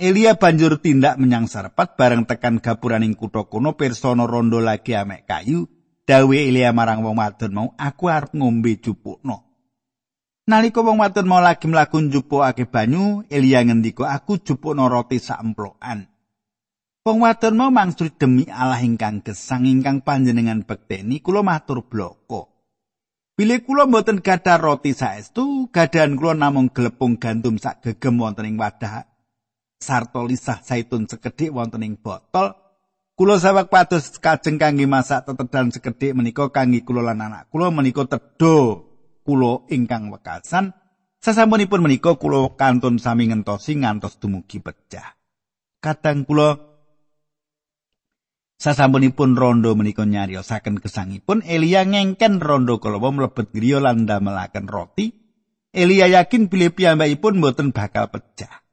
Elia 0.00 0.40
banjur 0.40 0.80
tindak 0.80 1.20
menyang 1.20 1.44
Sarpat 1.44 1.98
bareng 2.00 2.24
tekan 2.24 2.64
gapuraning 2.64 3.12
kutha 3.18 3.44
kono 3.44 3.76
pirsana 3.76 4.24
rondo 4.24 4.64
lagi 4.64 4.96
amek 4.96 5.28
kayu. 5.28 5.68
Dawe 6.10 6.34
Elia 6.34 6.74
marang 6.74 7.06
wong 7.06 7.22
wadon 7.22 7.54
mau, 7.54 7.68
"Aku 7.78 8.10
arep 8.10 8.34
ngombe 8.34 8.82
jupukno." 8.82 9.46
Nalika 10.50 10.82
wong 10.82 10.98
wadon 10.98 11.30
mau 11.30 11.38
lagi 11.38 11.70
mlaku 11.70 12.02
njupukake 12.02 12.66
banyu, 12.66 13.22
Elia 13.30 13.62
ngendika, 13.62 14.10
"Aku 14.10 14.42
jupukno 14.42 14.90
roti 14.90 15.22
sak 15.22 15.38
emplokan." 15.38 16.10
Wong 17.06 17.22
wadon 17.22 17.54
mau 17.54 17.70
mangsuli 17.70 18.10
demi 18.10 18.42
Allah 18.50 18.82
ingkang 18.82 19.22
gesang 19.22 19.70
ingkang 19.70 20.02
panjenengan 20.02 20.66
bekteni, 20.66 21.22
kula 21.22 21.46
matur 21.46 21.86
bloko. 21.86 22.58
Bilih 23.38 23.62
kula 23.62 23.86
mboten 23.86 24.18
gadah 24.18 24.58
roti 24.58 24.90
saestu, 24.90 25.70
gadahan 25.70 26.18
kula 26.18 26.34
namung 26.34 26.74
glepung 26.74 27.22
gandum 27.22 27.54
sak 27.54 27.86
gegem 27.86 28.18
wonten 28.18 28.50
ing 28.50 28.58
wadah 28.58 29.06
sarta 29.80 30.20
lisah 30.26 30.58
zaitun 30.60 31.06
sekedhik 31.08 31.54
wonten 31.54 31.86
ing 31.86 31.96
botol 31.96 32.52
kula 33.20 33.36
sawek 33.36 33.68
pados 33.68 34.16
kajeng 34.16 34.56
kangge 34.56 34.88
masak 34.88 35.28
tetedan 35.28 35.68
sekedhik 35.68 36.16
menika 36.16 36.48
kangge 36.48 36.80
kula 36.80 37.04
lan 37.04 37.20
anak 37.20 37.52
kula 37.52 37.68
menika 37.68 38.08
tedha 38.08 38.80
kula 39.28 39.68
ingkang 39.68 40.08
wekasan. 40.08 40.72
Sasampunipun 41.20 41.84
menika 41.84 42.16
kula 42.16 42.56
kantun 42.56 42.96
sami 42.96 43.28
ngentosi 43.28 43.76
ngantos 43.76 44.16
dumugi 44.16 44.64
pecah. 44.64 45.20
Kadang 45.84 46.24
kula 46.24 46.72
Sasampunipun 48.56 49.36
rondo 49.36 49.76
menika 49.76 50.08
nyariosaken 50.08 50.80
gesangipun 50.80 51.44
Elia 51.44 51.84
ngengken 51.84 52.40
rondo 52.40 52.80
kala 52.80 52.96
mlebet 52.96 53.52
griya 53.52 53.84
lan 53.84 54.08
ndamelaken 54.08 54.64
roti. 54.64 55.12
Elia 55.76 56.08
yakin 56.08 56.48
bilih 56.48 56.72
piyambakipun 56.72 57.36
mboten 57.36 57.76
bakal 57.76 58.08
pecah 58.08 58.64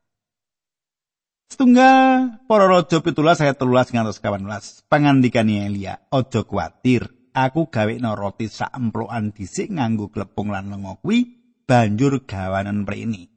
Setunggal 1.47 2.43
para 2.43 2.67
raja 2.67 2.99
pitulas 2.99 3.39
saya 3.39 3.55
telulas 3.55 3.87
ngantos 3.95 4.19
kawan 4.19 4.51
las. 4.51 4.83
Pangandikani 4.91 5.63
Elia, 5.63 6.03
ojo 6.11 6.43
kuatir. 6.43 7.07
Aku 7.31 7.71
gawe 7.71 7.93
no 8.03 8.17
roti 8.19 8.51
sak 8.51 8.75
emploan 8.75 9.31
disik 9.31 9.71
nganggo 9.71 10.11
klepung 10.11 10.51
lan 10.51 10.73
lengo 10.73 10.99
kuwi 10.99 11.39
banjur 11.63 12.27
gawanan 12.27 12.83
mrene. 12.83 13.31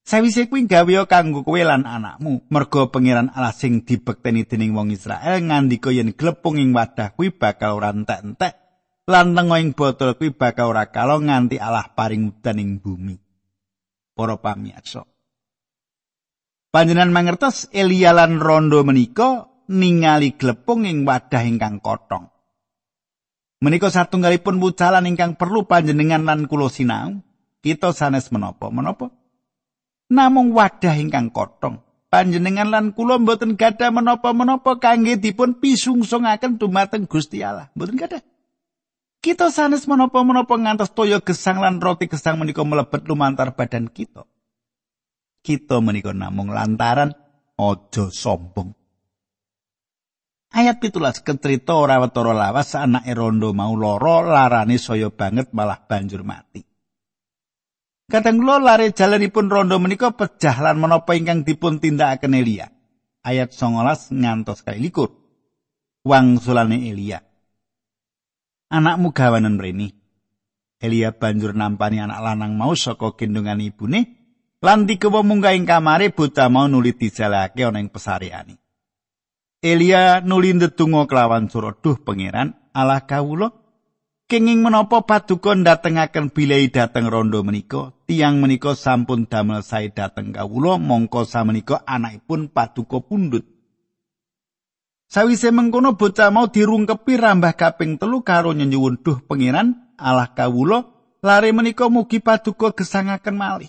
Sawise 0.00 0.48
kuwi 0.48 0.64
gawe 0.64 1.04
kanggo 1.04 1.44
kowe 1.44 1.60
lan 1.60 1.84
anakmu. 1.84 2.48
Mergo 2.48 2.88
pangeran 2.88 3.28
Allah 3.36 3.52
sing 3.52 3.84
dibekteni 3.84 4.48
dening 4.48 4.72
wong 4.72 4.88
Israel 4.94 5.44
ngandika 5.44 5.92
yen 5.92 6.16
klepung 6.16 6.56
ing 6.56 6.72
wadah 6.72 7.12
kuwi 7.12 7.36
bakal 7.36 7.82
ora 7.82 7.92
entek-entek 7.92 8.56
lan 9.10 9.36
lengo 9.36 9.60
ing 9.60 9.76
botol 9.76 10.16
kuwi 10.16 10.32
bakal 10.32 10.72
ora 10.72 10.88
kalo 10.88 11.20
nganti 11.20 11.60
Allah 11.60 11.90
paring 11.92 12.32
udan 12.32 12.62
ing 12.62 12.70
bumi. 12.80 13.18
Para 14.12 14.40
pamirsa, 14.40 15.04
Panjenengan 16.72 17.12
mangertos 17.12 17.68
Elia 17.68 18.16
lan 18.16 18.40
rondo 18.40 18.80
menika 18.80 19.44
ningali 19.68 20.40
glepung 20.40 20.88
ing 20.88 21.04
wadah 21.04 21.44
ingkang 21.44 21.84
kotong. 21.84 22.32
Menika 23.60 23.92
satunggalipun 23.92 24.56
wucalan 24.56 25.04
ingkang 25.04 25.36
perlu 25.36 25.68
panjenengan 25.68 26.24
lan 26.24 26.48
kula 26.48 26.72
sinau. 26.72 27.20
Kita 27.60 27.92
sanes 27.92 28.32
menapa? 28.32 28.72
Menapa? 28.72 29.12
Namung 30.08 30.56
wadah 30.56 30.96
ingkang 30.96 31.28
kotong. 31.28 31.84
Panjenengan 32.08 32.72
lan 32.72 32.96
kula 32.96 33.20
mboten 33.20 33.60
gadah 33.60 33.92
menapa-menapa 33.92 34.80
kangge 34.80 35.20
dipun 35.20 35.60
pisungsungaken 35.60 36.56
dumateng 36.56 37.04
Gusti 37.04 37.44
Allah. 37.44 37.68
Mboten 37.76 38.00
gadah. 38.00 38.24
Kita 39.20 39.52
sanes 39.52 39.84
menapa-menapa 39.84 40.56
ngantos 40.56 40.96
toya 40.96 41.20
gesang 41.20 41.60
lan 41.60 41.84
roti 41.84 42.08
gesang 42.08 42.40
menika 42.40 42.64
mlebet 42.64 43.04
lumantar 43.04 43.52
badan 43.52 43.92
kita. 43.92 44.24
Kita 45.42 45.82
menika 45.82 46.14
namung 46.14 46.54
lantaran 46.54 47.12
aja 47.58 48.04
sombong. 48.08 48.72
Ayat 50.52 50.78
pitulas 50.78 51.24
kecerita 51.24 51.74
ora 51.74 51.98
wetara 51.98 52.36
lawas 52.36 52.76
anak 52.76 53.08
rondo 53.16 53.56
mau 53.56 53.72
loro 53.72 54.20
larane 54.22 54.76
saya 54.76 55.08
banget 55.08 55.50
malah 55.50 55.80
banjur 55.88 56.22
mati. 56.22 56.62
Kadang 58.04 58.44
kula 58.44 58.60
lare 58.60 58.92
jalanipun 58.92 59.48
rondo 59.48 59.80
menika 59.80 60.12
pecah 60.12 60.60
lan 60.60 60.76
menapa 60.76 61.16
ingkang 61.16 61.48
dipun 61.48 61.80
tindakaken 61.80 62.36
Elia. 62.36 62.68
Ayat 63.24 63.56
19 63.56 64.12
ngantos 64.12 64.60
kali 64.60 64.92
likur. 64.92 65.08
Wangsulane 66.04 66.84
Elia. 66.84 67.24
Anakmu 68.68 69.16
gawanen 69.16 69.56
mrene. 69.56 69.96
Elia 70.76 71.16
banjur 71.16 71.56
nampani 71.56 72.04
anak 72.04 72.20
lanang 72.20 72.60
mau 72.60 72.76
saka 72.76 73.16
gendongan 73.16 73.64
ibune 73.64 74.21
lan 74.62 74.86
dikewa 74.86 75.26
munggah 75.26 75.58
ing 75.58 75.66
kamare 75.66 76.14
bocah 76.14 76.46
mau 76.46 76.70
nuli 76.70 76.94
dijalake 76.94 77.66
ana 77.66 77.82
ing 77.82 77.90
pesareane. 77.90 78.56
Elia 79.62 80.22
nuli 80.22 80.54
ndedonga 80.54 81.10
kelawan 81.10 81.50
surat 81.50 81.82
duh 81.82 81.98
pangeran 81.98 82.54
Allah 82.70 83.02
kawula. 83.02 83.50
Kenging 84.30 84.64
menapa 84.64 85.04
paduka 85.04 85.52
ndatengaken 85.52 86.32
bilai 86.32 86.72
dateng 86.72 87.12
rondo 87.12 87.44
menika 87.44 87.92
tiang 88.08 88.40
menika 88.40 88.72
sampun 88.72 89.28
damel 89.28 89.60
sae 89.60 89.92
dateng 89.92 90.32
kawula 90.32 90.80
mongko 90.80 91.28
samenika 91.28 91.84
anakipun 91.84 92.48
paduka 92.48 93.04
pundut 93.04 93.44
Sawise 95.12 95.52
mengkono 95.52 96.00
bocah 96.00 96.32
mau 96.32 96.48
dirungkepi 96.48 97.20
rambah 97.20 97.52
kaping 97.60 98.00
telu 98.00 98.24
karo 98.24 98.56
nyuwun 98.56 99.04
duh 99.04 99.20
pangeran 99.20 99.92
Allah 100.00 100.32
kawula 100.32 100.88
lare 101.20 101.52
menika 101.52 101.92
mugi 101.92 102.24
paduka 102.24 102.72
gesangaken 102.72 103.36
malih 103.36 103.68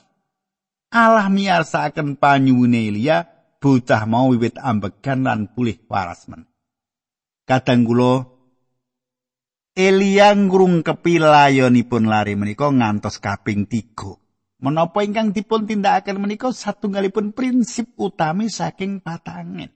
Allah 0.93 1.25
miyarsakaken 1.25 2.21
panyuwune 2.21 2.93
Elia 2.93 3.25
bocah 3.57 4.05
mau 4.05 4.29
wiwit 4.29 4.61
ambegan 4.61 5.25
lan 5.25 5.49
pulih 5.49 5.81
waras 5.89 6.29
men. 6.29 6.45
Kadang 7.49 7.81
kula 7.81 8.29
Elia 9.73 10.37
ngrung 10.37 10.85
kepilayonipun 10.85 12.05
lari 12.05 12.37
menika 12.37 12.69
ngantos 12.69 13.17
kaping 13.17 13.65
tiga. 13.65 14.13
Menapa 14.61 15.01
ingkang 15.01 15.33
dipun 15.33 15.65
tindakaken 15.65 16.21
menika 16.21 16.53
satunggalipun 16.53 17.33
prinsip 17.33 17.97
utami 17.97 18.53
saking 18.53 19.01
patangen. 19.01 19.73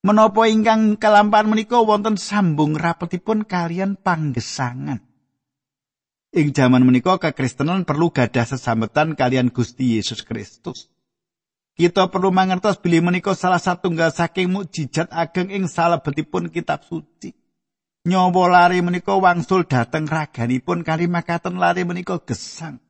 Menapa 0.00 0.48
ingkang 0.48 0.96
kelampahan 0.96 1.52
menika 1.52 1.76
wonten 1.84 2.16
sambung 2.16 2.72
rapetipun 2.72 3.44
kalian 3.44 4.00
panggesangan. 4.00 5.13
Ing 6.34 6.50
jaman 6.50 6.82
menika 6.82 7.14
kekristenan 7.22 7.86
perlu 7.86 8.10
gadah 8.10 8.42
sesambetan 8.42 9.14
kalian 9.14 9.54
Gusti 9.54 9.94
Yesus 9.94 10.26
Kristus. 10.26 10.90
Kita 11.78 12.10
perlu 12.10 12.34
mangertos 12.34 12.82
bilih 12.82 13.06
menika 13.06 13.38
salah 13.38 13.62
satunggal 13.62 14.10
saking 14.10 14.50
mukjizat 14.50 15.14
ageng 15.14 15.54
ing 15.54 15.70
salebetipun 15.70 16.50
kitab 16.50 16.82
suci. 16.82 17.30
Nyawa 18.10 18.50
lari 18.50 18.82
menika 18.82 19.14
wangsul 19.14 19.62
dhateng 19.70 20.10
raganipun 20.10 20.82
kali 20.82 21.06
makaten 21.06 21.54
lari 21.54 21.86
menika 21.86 22.18
gesang. 22.18 22.82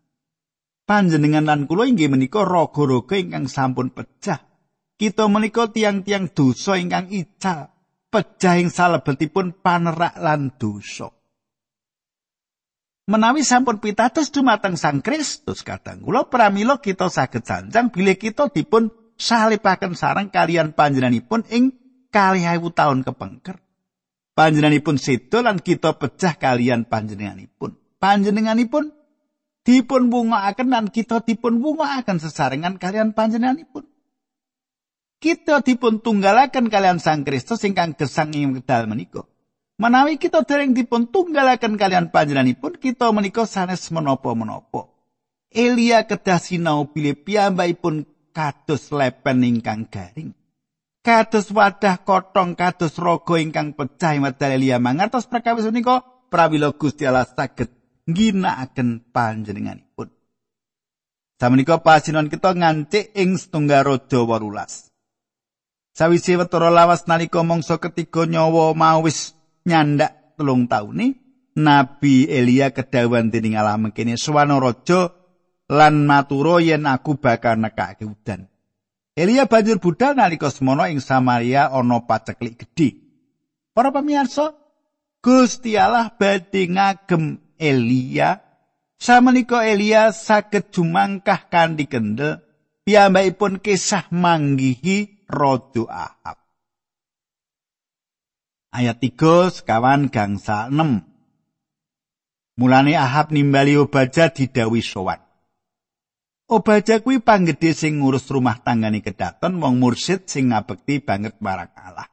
Panjenengan 0.89 1.45
lan 1.45 1.69
kula 1.69 1.85
inggih 1.85 2.09
menika 2.09 2.49
raga-raga 2.49 3.21
ingkang 3.21 3.53
sampun 3.53 3.93
pecah. 3.93 4.41
Kita 4.97 5.29
menika 5.29 5.69
tiang-tiang 5.69 6.33
dosa 6.33 6.81
ingkang 6.81 7.13
ical, 7.13 7.69
pecah 8.09 8.57
ing 8.57 8.73
salebetipun 8.73 9.61
panerak 9.61 10.17
lan 10.17 10.57
dosa. 10.57 11.13
Menawi 13.05 13.45
sampun 13.45 13.81
pitados 13.81 14.33
dumateng 14.33 14.81
Sang 14.81 15.05
Kristus 15.05 15.61
kadang 15.61 16.01
kula 16.01 16.29
pramila 16.29 16.81
kita 16.81 17.13
saged 17.13 17.45
sanjang 17.45 17.93
bilih 17.93 18.17
kita 18.17 18.49
dipun 18.49 18.89
salipaken 19.21 19.93
sareng 19.95 20.33
kalian 20.33 20.73
panjenenganipun 20.73 21.45
ing 21.53 21.77
kalih 22.09 22.45
ewu 22.57 22.73
taun 22.73 23.05
kepengker. 23.05 23.61
Panjenenganipun 24.35 24.99
sedo 24.99 25.47
lan 25.47 25.63
kita 25.63 25.95
pecah 25.95 26.35
kalian 26.35 26.91
panjenenganipun. 26.91 27.79
Panjenenganipun 28.03 28.91
dipun 29.63 30.11
bungaaken 30.11 30.69
lan 30.69 30.87
kita 30.91 31.23
dipun 31.23 31.63
bungaaken 31.63 32.19
sesarengan 32.19 32.83
kalian 32.83 33.15
panjenenganipun. 33.15 33.87
Kita 35.23 35.63
dipun 35.63 36.05
tunggalaken 36.05 36.69
kalian 36.69 36.99
Sang 37.01 37.23
Kristus 37.25 37.65
ingkang 37.65 37.97
gesang 37.97 38.35
ing 38.35 38.61
kedal 38.61 38.91
menika 38.91 39.25
Menawi 39.75 40.23
kita 40.23 40.47
dereng 40.47 40.71
dipun 40.71 41.11
tunggalaken 41.11 41.75
kalian 41.75 42.15
panjenenganipun, 42.15 42.79
kita 42.79 43.11
menika 43.11 43.43
sanes 43.43 43.91
menapa-menapa. 43.91 44.87
Elia 45.51 46.07
kedah 46.07 46.39
sinau 46.39 46.91
bilih 46.91 47.19
piyambakipun 47.19 48.07
kados 48.31 48.95
lepen 48.95 49.43
ingkang 49.43 49.91
garing. 49.91 50.35
Kados 51.05 51.51
wadah 51.51 52.03
kotong 52.03 52.57
kados 52.57 52.99
raga 52.99 53.37
ingkang 53.39 53.75
pecah 53.77 54.17
medal 54.19 54.51
Elia 54.57 54.81
mangertos 54.81 55.29
perkawis 55.29 55.69
menika 55.69 56.03
prawila 56.33 56.73
Gusti 56.75 57.07
Allah 57.07 57.29
saged 57.29 57.71
ngginakaken 58.09 59.13
panjenenganipun. 59.13 60.09
Samenika 61.35 61.83
pasinon 61.83 62.31
kita 62.31 62.55
ngancik 62.57 63.13
ing 63.19 63.37
setunggal 63.37 63.85
raja 63.85 64.23
18. 64.23 64.95
Sawise 65.95 66.35
wetara 66.41 66.73
lawas 66.73 67.07
nalika 67.07 67.45
mangsa 67.47 67.79
ketiga 67.79 68.27
nyawa 68.27 68.75
mau 68.75 69.05
wis 69.07 69.34
nyandak 69.65 70.37
telung 70.37 70.69
taune 70.69 71.25
Nabi 71.55 72.27
Elia 72.27 72.75
kedawan 72.75 73.31
dening 73.31 73.55
Allah 73.55 73.79
mengkene 73.79 74.19
suwana 74.19 74.59
raja 74.59 75.15
lan 75.71 76.03
maturo 76.03 76.59
yen 76.59 76.85
aku 76.85 77.17
bakal 77.17 77.63
nekake 77.63 78.03
udan. 78.03 78.51
Elia 79.15 79.47
banjur 79.47 79.79
budal 79.79 80.19
nalika 80.19 80.51
semono 80.51 80.83
ing 80.91 80.99
Samaria 80.99 81.71
ana 81.71 82.03
paceklik 82.03 82.59
gedhe. 82.59 82.99
Para 83.71 83.95
pamirsa, 83.95 84.59
Gusti 85.23 85.79
Allah 85.79 86.11
badhe 86.11 86.67
ngagem 86.67 87.39
Elia. 87.55 88.43
Samenika 88.99 89.63
Elia 89.63 90.11
saged 90.11 90.75
jumangkah 90.75 91.47
kanthi 91.47 91.87
kendel 91.87 92.43
piyambakipun 92.83 93.63
kisah 93.63 94.11
manggihi 94.11 95.27
Raja 95.31 95.85
Ahab. 95.87 96.44
Ayat 98.75 98.99
3 98.99 99.55
sekawan 99.55 100.11
gangsa 100.11 100.67
6. 100.67 101.07
Mulane 102.59 102.99
Ahab 102.99 103.31
nimbali 103.31 103.79
Obaja 103.79 104.35
didawi 104.35 104.83
sowan. 104.83 105.23
Obaja 106.51 106.99
kuwi 106.99 107.23
panggedhe 107.23 107.71
sing 107.71 108.03
ngurus 108.03 108.27
rumah 108.35 108.59
tanggane 108.59 108.99
kedaton 108.99 109.63
wong 109.63 109.79
mursid 109.79 110.27
sing 110.27 110.51
ngabekti 110.51 110.99
banget 111.07 111.39
marang 111.39 111.71
Allah. 111.79 112.11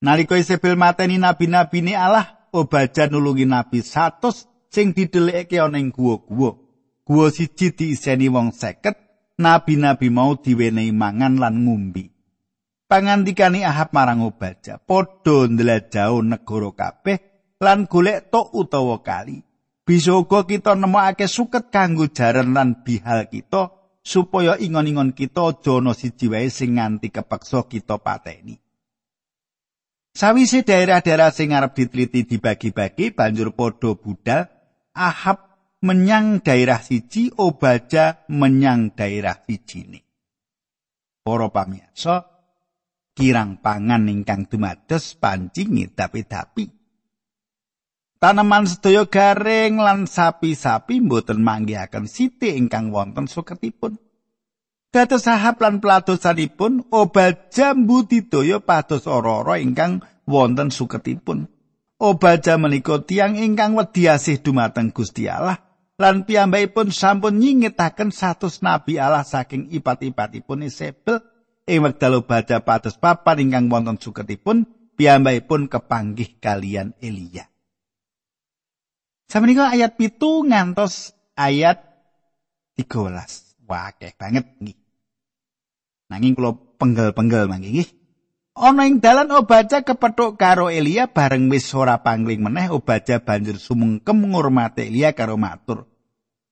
Nalika 0.00 0.40
Isabel 0.40 0.80
mateni 0.80 1.20
nabi-nabine 1.20 1.92
Allah, 1.92 2.48
Obaja 2.56 3.12
nulungi 3.12 3.44
nabi 3.44 3.84
100 3.84 4.72
sing 4.72 4.96
didelikake 4.96 5.60
ana 5.60 5.76
ing 5.76 5.92
guwa-guwa. 5.92 6.56
Guwa 7.04 7.28
siji 7.28 7.76
diiseni 7.76 8.32
wong 8.32 8.56
seket, 8.56 8.96
nabi-nabi 9.36 10.08
mau 10.08 10.40
diwenehi 10.40 10.88
mangan 10.88 11.36
lan 11.36 11.68
ngumbi. 11.68 12.19
Pangandikane 12.90 13.62
Ahab 13.62 13.94
marang 13.94 14.26
Obaja, 14.26 14.82
padha 14.82 15.46
ndelajau 15.46 16.26
negara 16.26 16.70
kabeh 16.74 17.18
lan 17.62 17.86
golek 17.86 18.34
tok 18.34 18.50
utawa 18.50 18.98
kali. 18.98 19.46
bisa 19.90 20.14
uga 20.14 20.46
kita 20.46 20.78
nemokake 20.78 21.26
suket 21.26 21.74
kanggo 21.74 22.06
jaran 22.14 22.54
lan 22.54 22.86
bihal 22.86 23.26
kita 23.26 23.74
supaya 24.06 24.54
ingon-ingon 24.54 25.10
kita 25.10 25.50
aja 25.50 25.82
ana 25.82 25.98
siji 25.98 26.30
wae 26.30 26.46
sing 26.46 26.78
nganti 26.78 27.10
kepeksa 27.10 27.66
kita 27.66 27.98
pateni. 27.98 28.54
Sawise 30.14 30.62
daerah-daerah 30.62 31.34
sing 31.34 31.50
arep 31.50 31.74
diteliti 31.74 32.22
dibagi-bagi 32.22 33.10
banjur 33.10 33.50
padha 33.50 33.98
budal 33.98 34.46
Ahab 34.94 35.58
menyang 35.82 36.38
daerah 36.38 36.78
siji 36.78 37.34
Obaja 37.34 38.22
menyang 38.30 38.94
daerah 38.94 39.42
siji 39.42 39.90
ne. 39.90 40.00
Para 41.26 41.50
pamirsa, 41.50 42.29
kirang 43.20 43.60
pangan 43.60 44.08
ingkang 44.08 44.48
dumados 44.48 45.12
panci 45.20 45.68
ngidapi-dapi. 45.68 46.64
Taneman 48.16 48.64
sedaya 48.64 49.04
garing 49.04 49.76
lan 49.76 50.08
sapi-sapi 50.08 51.04
mboten 51.04 51.44
manggihaken 51.44 52.08
siti 52.08 52.56
ingkang 52.56 52.88
wonten 52.88 53.28
suketipun. 53.28 54.00
Dados 54.88 55.28
sahab 55.28 55.60
lan 55.60 55.84
peladosanipun 55.84 56.88
obat 56.90 57.52
jambu 57.52 58.08
didaya 58.08 58.58
pados 58.58 59.04
ora-ora 59.04 59.60
ingkang 59.60 60.00
wonten 60.24 60.72
suketipun. 60.72 61.48
Obaja 62.00 62.56
menika 62.56 63.04
tiang 63.04 63.36
ingkang 63.36 63.76
wedi 63.76 64.08
asih 64.08 64.40
dumateng 64.40 64.96
Gusti 64.96 65.28
Allah 65.28 65.60
lan 66.00 66.24
piyambakipun 66.24 66.96
sampun 66.96 67.36
nyingetaken 67.36 68.08
satus 68.08 68.64
nabi 68.64 68.96
Allah 68.96 69.20
saking 69.20 69.68
ipat-ipatipun 69.68 70.64
Isabel 70.64 71.20
ing 71.70 71.86
wekdal 71.86 72.26
obaja 72.26 72.66
pados 72.66 72.98
papan 72.98 73.46
ingkang 73.46 73.70
wonten 73.70 73.96
suketipun 73.96 74.66
piyambakipun 74.98 75.70
kepanggih 75.70 76.42
kalian 76.42 76.92
Elia. 76.98 77.46
Samenika 79.30 79.70
ayat 79.70 79.94
pitu 79.94 80.42
ngantos 80.42 81.14
ayat 81.38 81.78
13. 82.74 83.62
Wah, 83.70 83.94
akeh 83.94 84.10
banget 84.18 84.50
nggih. 84.58 84.74
Nanging 86.10 86.34
kula 86.34 86.58
penggel-penggel 86.82 87.46
mangke 87.46 87.70
nggih. 87.70 87.88
Ana 88.58 88.90
ing 88.90 88.98
dalan 88.98 89.30
Obaja 89.30 89.86
kepethuk 89.86 90.34
karo 90.34 90.68
Elia 90.68 91.06
bareng 91.06 91.46
wis 91.48 91.70
ora 91.70 92.02
pangling 92.02 92.42
meneh 92.42 92.68
Obaja 92.74 93.22
banjur 93.22 93.56
sumengkem 93.56 94.18
ngurmati 94.18 94.90
Elia 94.90 95.14
karo 95.14 95.38
matur. 95.38 95.86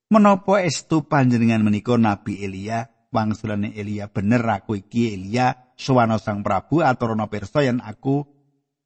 Menapa 0.09 0.63
estu 0.65 1.05
panjenengan 1.05 1.61
menika 1.61 1.99
Nabi 1.99 2.41
Elia? 2.41 2.89
Wangsulane 3.09 3.73
Elia 3.73 4.13
bener 4.13 4.45
aku 4.45 4.77
iki 4.77 5.17
Elia 5.17 5.57
suwana 5.81 6.21
Sang 6.21 6.45
Prabu 6.45 6.85
aturana 6.85 7.25
pirsa 7.33 7.65
yen 7.65 7.81
aku 7.81 8.29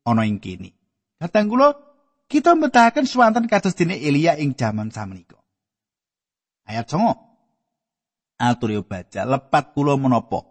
ana 0.06 0.22
ing 0.22 0.38
kene. 0.38 0.78
Katang 1.18 1.50
kula 1.50 1.74
kita 2.30 2.54
mbetahaken 2.54 3.06
swanten 3.06 3.50
kados 3.50 3.74
dene 3.74 3.98
Elia 3.98 4.38
ing 4.38 4.54
jaman 4.54 4.94
samenika. 4.94 5.42
Ayat 6.62 6.86
9. 6.86 7.18
Atur 8.38 8.70
baca 8.86 9.22
lepat 9.26 9.64
kula 9.74 9.98
menapa. 9.98 10.46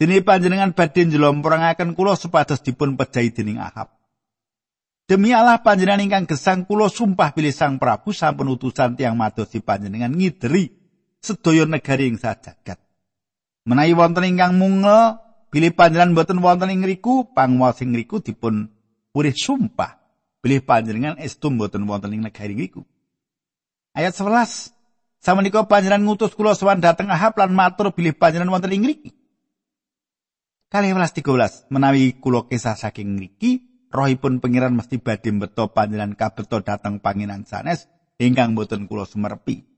Dene 0.00 0.24
panjenengan 0.24 0.72
badhe 0.72 1.04
njlomporangaken 1.06 1.92
kula 1.92 2.16
supados 2.16 2.64
dipun 2.64 2.96
pejahi 2.96 3.30
dening 3.30 3.60
Ahab. 3.60 3.92
Demi 5.04 5.36
Allah 5.36 5.60
panjenengan 5.60 6.08
ingkang 6.08 6.24
gesang 6.24 6.64
kula 6.64 6.88
sumpah 6.88 7.36
pilih 7.36 7.52
Sang 7.52 7.76
Prabu 7.76 8.16
sampun 8.16 8.48
utusan 8.56 8.96
tiang 8.96 9.12
madosi 9.12 9.60
panjenengan 9.60 10.08
ngideri 10.08 10.81
sedaya 11.22 11.64
negari 11.64 12.10
ing 12.10 12.18
sajagat. 12.18 12.82
Menawi 13.62 13.94
wonten 13.94 14.26
ingkang 14.26 14.58
mungel 14.58 15.22
bilih 15.54 15.70
panjenengan 15.70 16.18
boten 16.18 16.42
wonten 16.42 16.74
ing 16.74 16.82
ngriku 16.82 17.30
panguwasa 17.30 17.86
ing 17.86 17.94
ngriku 17.94 18.18
dipun 18.18 18.66
purih 19.14 19.30
sumpah 19.30 20.02
bilih 20.42 20.66
panjenengan 20.66 21.14
estu 21.22 21.54
mboten 21.54 21.86
wonten 21.86 22.10
ing 22.10 22.26
negari 22.26 22.58
niku. 22.58 22.82
Ayat 23.94 24.18
11. 24.18 24.74
Samenika 25.22 25.62
panjenengan 25.70 26.02
ngutus 26.02 26.34
kula 26.34 26.58
sowan 26.58 26.82
dhateng 26.82 27.06
Ahab 27.06 27.38
lan 27.38 27.54
matur 27.54 27.94
bilih 27.94 28.18
panjenengan 28.18 28.58
wonten 28.58 28.74
ing 28.74 28.82
ngriki. 28.82 29.14
Kali 30.66 30.90
11 30.90 31.22
13 31.22 31.70
menawi 31.70 32.18
kula 32.18 32.50
kisah 32.50 32.74
saking 32.74 33.14
ngriki, 33.14 33.86
rohipun 33.94 34.42
pangeran 34.42 34.74
mesti 34.74 34.98
badhe 34.98 35.30
beto 35.30 35.70
panjenengan 35.70 36.18
kabeto 36.18 36.58
dhateng 36.64 36.98
pangenan 36.98 37.46
sanes 37.46 37.86
ingkang 38.18 38.58
mboten 38.58 38.90
kula 38.90 39.06
sumerepi. 39.06 39.71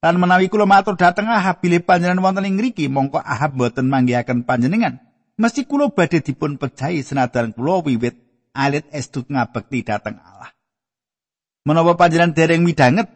Lan 0.00 0.16
menawi 0.16 0.48
kula 0.48 0.64
matur 0.64 0.96
dhateng 0.96 1.28
Ahab 1.28 1.60
bilih 1.60 1.84
panjenengan 1.84 2.24
wonten 2.24 2.48
ing 2.48 2.56
ngriki, 2.56 2.88
mongko 2.88 3.20
Ahab 3.20 3.52
mboten 3.52 3.84
manggihaken 3.84 4.48
panjenengan. 4.48 4.96
Mesti 5.36 5.68
kula 5.68 5.92
badhe 5.92 6.24
dipun 6.24 6.56
pejahi 6.56 7.04
senajan 7.04 7.52
kula 7.52 7.84
wiwit 7.84 8.16
alit 8.56 8.88
estu 8.96 9.28
ngabekti 9.28 9.84
dhateng 9.84 10.16
Allah. 10.16 10.56
Menapa 11.68 12.00
panjenengan 12.00 12.32
dereng 12.32 12.64
midanget 12.64 13.12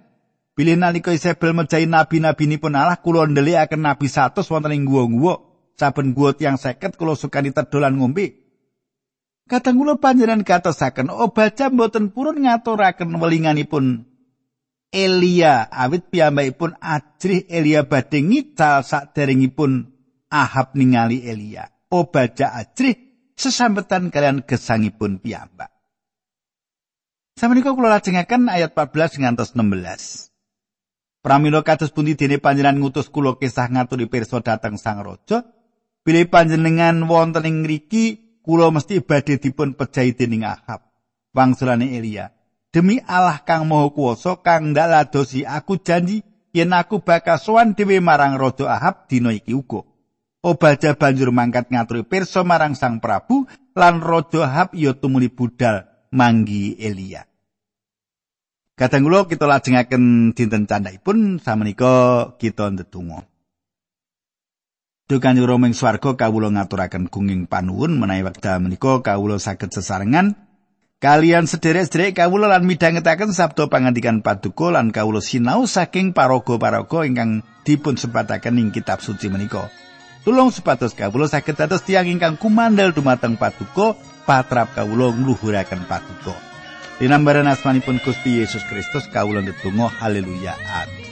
bilih 0.52 0.76
nalika 0.76 1.16
Isabel 1.16 1.56
mejahi 1.56 1.88
nabi-nabinipun 1.88 2.76
Allah 2.76 3.00
kula 3.00 3.24
ndelikaken 3.32 3.80
nabi 3.80 4.04
100 4.04 4.44
wonten 4.44 4.76
ing 4.76 4.84
guwa-guwa 4.84 5.40
saben 5.80 6.12
guwa 6.12 6.36
tiyang 6.36 6.60
50 6.60 7.00
kula 7.00 7.16
sukani 7.16 7.48
tedolan 7.48 7.96
ngombe. 7.96 8.44
Kadang 9.48 9.80
kula 9.80 9.96
panjenengan 9.96 10.44
katosaken 10.44 11.08
obaca 11.08 11.72
mboten 11.72 12.12
purun 12.12 12.44
ngaturaken 12.44 13.08
welinganipun 13.16 14.04
Elia 14.94 15.66
awit 15.66 16.07
piyambakipun 16.14 16.78
ajrih 16.78 17.50
Elia 17.50 17.83
badhe 17.83 18.22
ngical 18.22 18.87
saderengipun 18.87 19.90
Ahab 20.30 20.78
ningali 20.78 21.26
Elia. 21.26 21.66
Obaja 21.90 22.54
ajrih 22.54 22.94
sesambetan 23.35 24.14
kalian 24.14 24.46
gesangipun 24.46 25.18
piyambak. 25.18 25.74
Samenika 27.35 27.74
kula 27.74 27.98
lajengaken 27.98 28.46
ayat 28.46 28.78
14 28.78 29.18
ngantos 29.18 29.59
16. 29.59 30.30
Pramila 31.18 31.66
kados 31.66 31.90
pundi 31.90 32.14
dene 32.14 32.38
panjenengan 32.38 32.78
ngutus 32.78 33.11
kula 33.11 33.35
kisah 33.35 33.66
ngaturi 33.66 34.07
pirsa 34.07 34.38
dhateng 34.38 34.78
Sang 34.78 35.02
Raja, 35.02 35.42
bilih 36.07 36.30
panjenengan 36.30 37.02
wonten 37.11 37.42
ing 37.42 37.66
ngriki 37.66 38.38
kula 38.46 38.70
mesti 38.70 39.02
badhe 39.02 39.42
dipun 39.42 39.74
pejahi 39.74 40.14
dening 40.14 40.46
Ahab. 40.46 40.87
Wangsulane 41.35 41.90
Elia, 41.98 42.30
demi 42.74 42.98
Allah 43.06 43.38
kang 43.46 43.70
Maha 43.70 43.94
Kuwasa 43.94 44.42
kang 44.42 44.74
ndaladosi 44.74 45.46
aku 45.46 45.78
janji 45.78 46.26
yen 46.50 46.74
aku 46.74 46.98
bakal 46.98 47.38
sowan 47.38 47.78
dhewe 47.78 48.02
marang 48.02 48.34
Raja 48.34 48.66
Ahab 48.66 49.06
dina 49.06 49.30
iki 49.30 49.54
uga. 49.54 49.87
Obaja 50.44 50.92
banjur 50.98 51.30
mangkat 51.32 51.70
ngaturi 51.72 52.04
pirsa 52.04 52.44
marang 52.44 52.76
Sang 52.76 52.98
Prabu 52.98 53.46
lan 53.78 54.02
Raja 54.02 54.44
Hab 54.44 54.74
ya 54.74 54.92
tumuli 54.92 55.30
budal 55.30 55.87
manggi 56.12 56.76
Elia. 56.76 57.24
Kadang 58.74 59.06
kula 59.06 59.30
kita 59.30 59.46
lajengaken 59.46 60.34
dinten 60.34 60.66
candhaipun 60.66 61.38
samenika 61.38 62.34
kita 62.42 62.74
ndedonga. 62.74 63.22
Dukan 65.04 65.37
Romeng 65.46 65.76
swarga 65.76 66.16
kawula 66.16 66.50
ngaturaken 66.50 67.12
gunging 67.12 67.46
panuwun 67.46 68.00
menawi 68.00 68.24
wekdal 68.24 68.58
menika 68.58 69.04
kawula 69.04 69.37
saged 69.37 69.70
sesarengan 69.70 70.34
kalian 71.04 71.44
sederek-sederek 71.44 72.16
kawula 72.16 72.48
lan 72.48 72.64
midhangetaken 72.64 73.36
sabda 73.36 73.68
pangandikan 73.68 74.24
paduka 74.24 74.72
lan 74.72 74.88
kawula 74.88 75.20
sinau 75.20 75.68
saking 75.68 76.16
paraga-paraga 76.16 77.04
ingkang 77.04 77.44
dipun 77.60 78.00
sebataken 78.00 78.56
ing 78.56 78.72
kitab 78.72 79.04
suci 79.04 79.28
menika. 79.28 79.68
Tulung 80.24 80.48
supados 80.48 80.96
kawula 80.96 81.28
saged 81.28 81.60
dados 81.60 81.84
tiyang 81.84 82.08
ingkang 82.08 82.40
kumandel 82.40 82.96
dumateng 82.96 83.36
paduka 83.36 84.00
patrap 84.24 84.72
kawula 84.72 85.12
ngluhuraken 85.12 85.84
paduka. 85.84 86.32
Dinambaran 86.96 87.52
asmanipun 87.52 88.00
Gusti 88.00 88.40
Yesus 88.40 88.64
Kristus 88.64 89.04
kawula 89.12 89.44
ndedonga 89.44 89.92
haleluya 90.00 90.56
amin. 90.56 91.03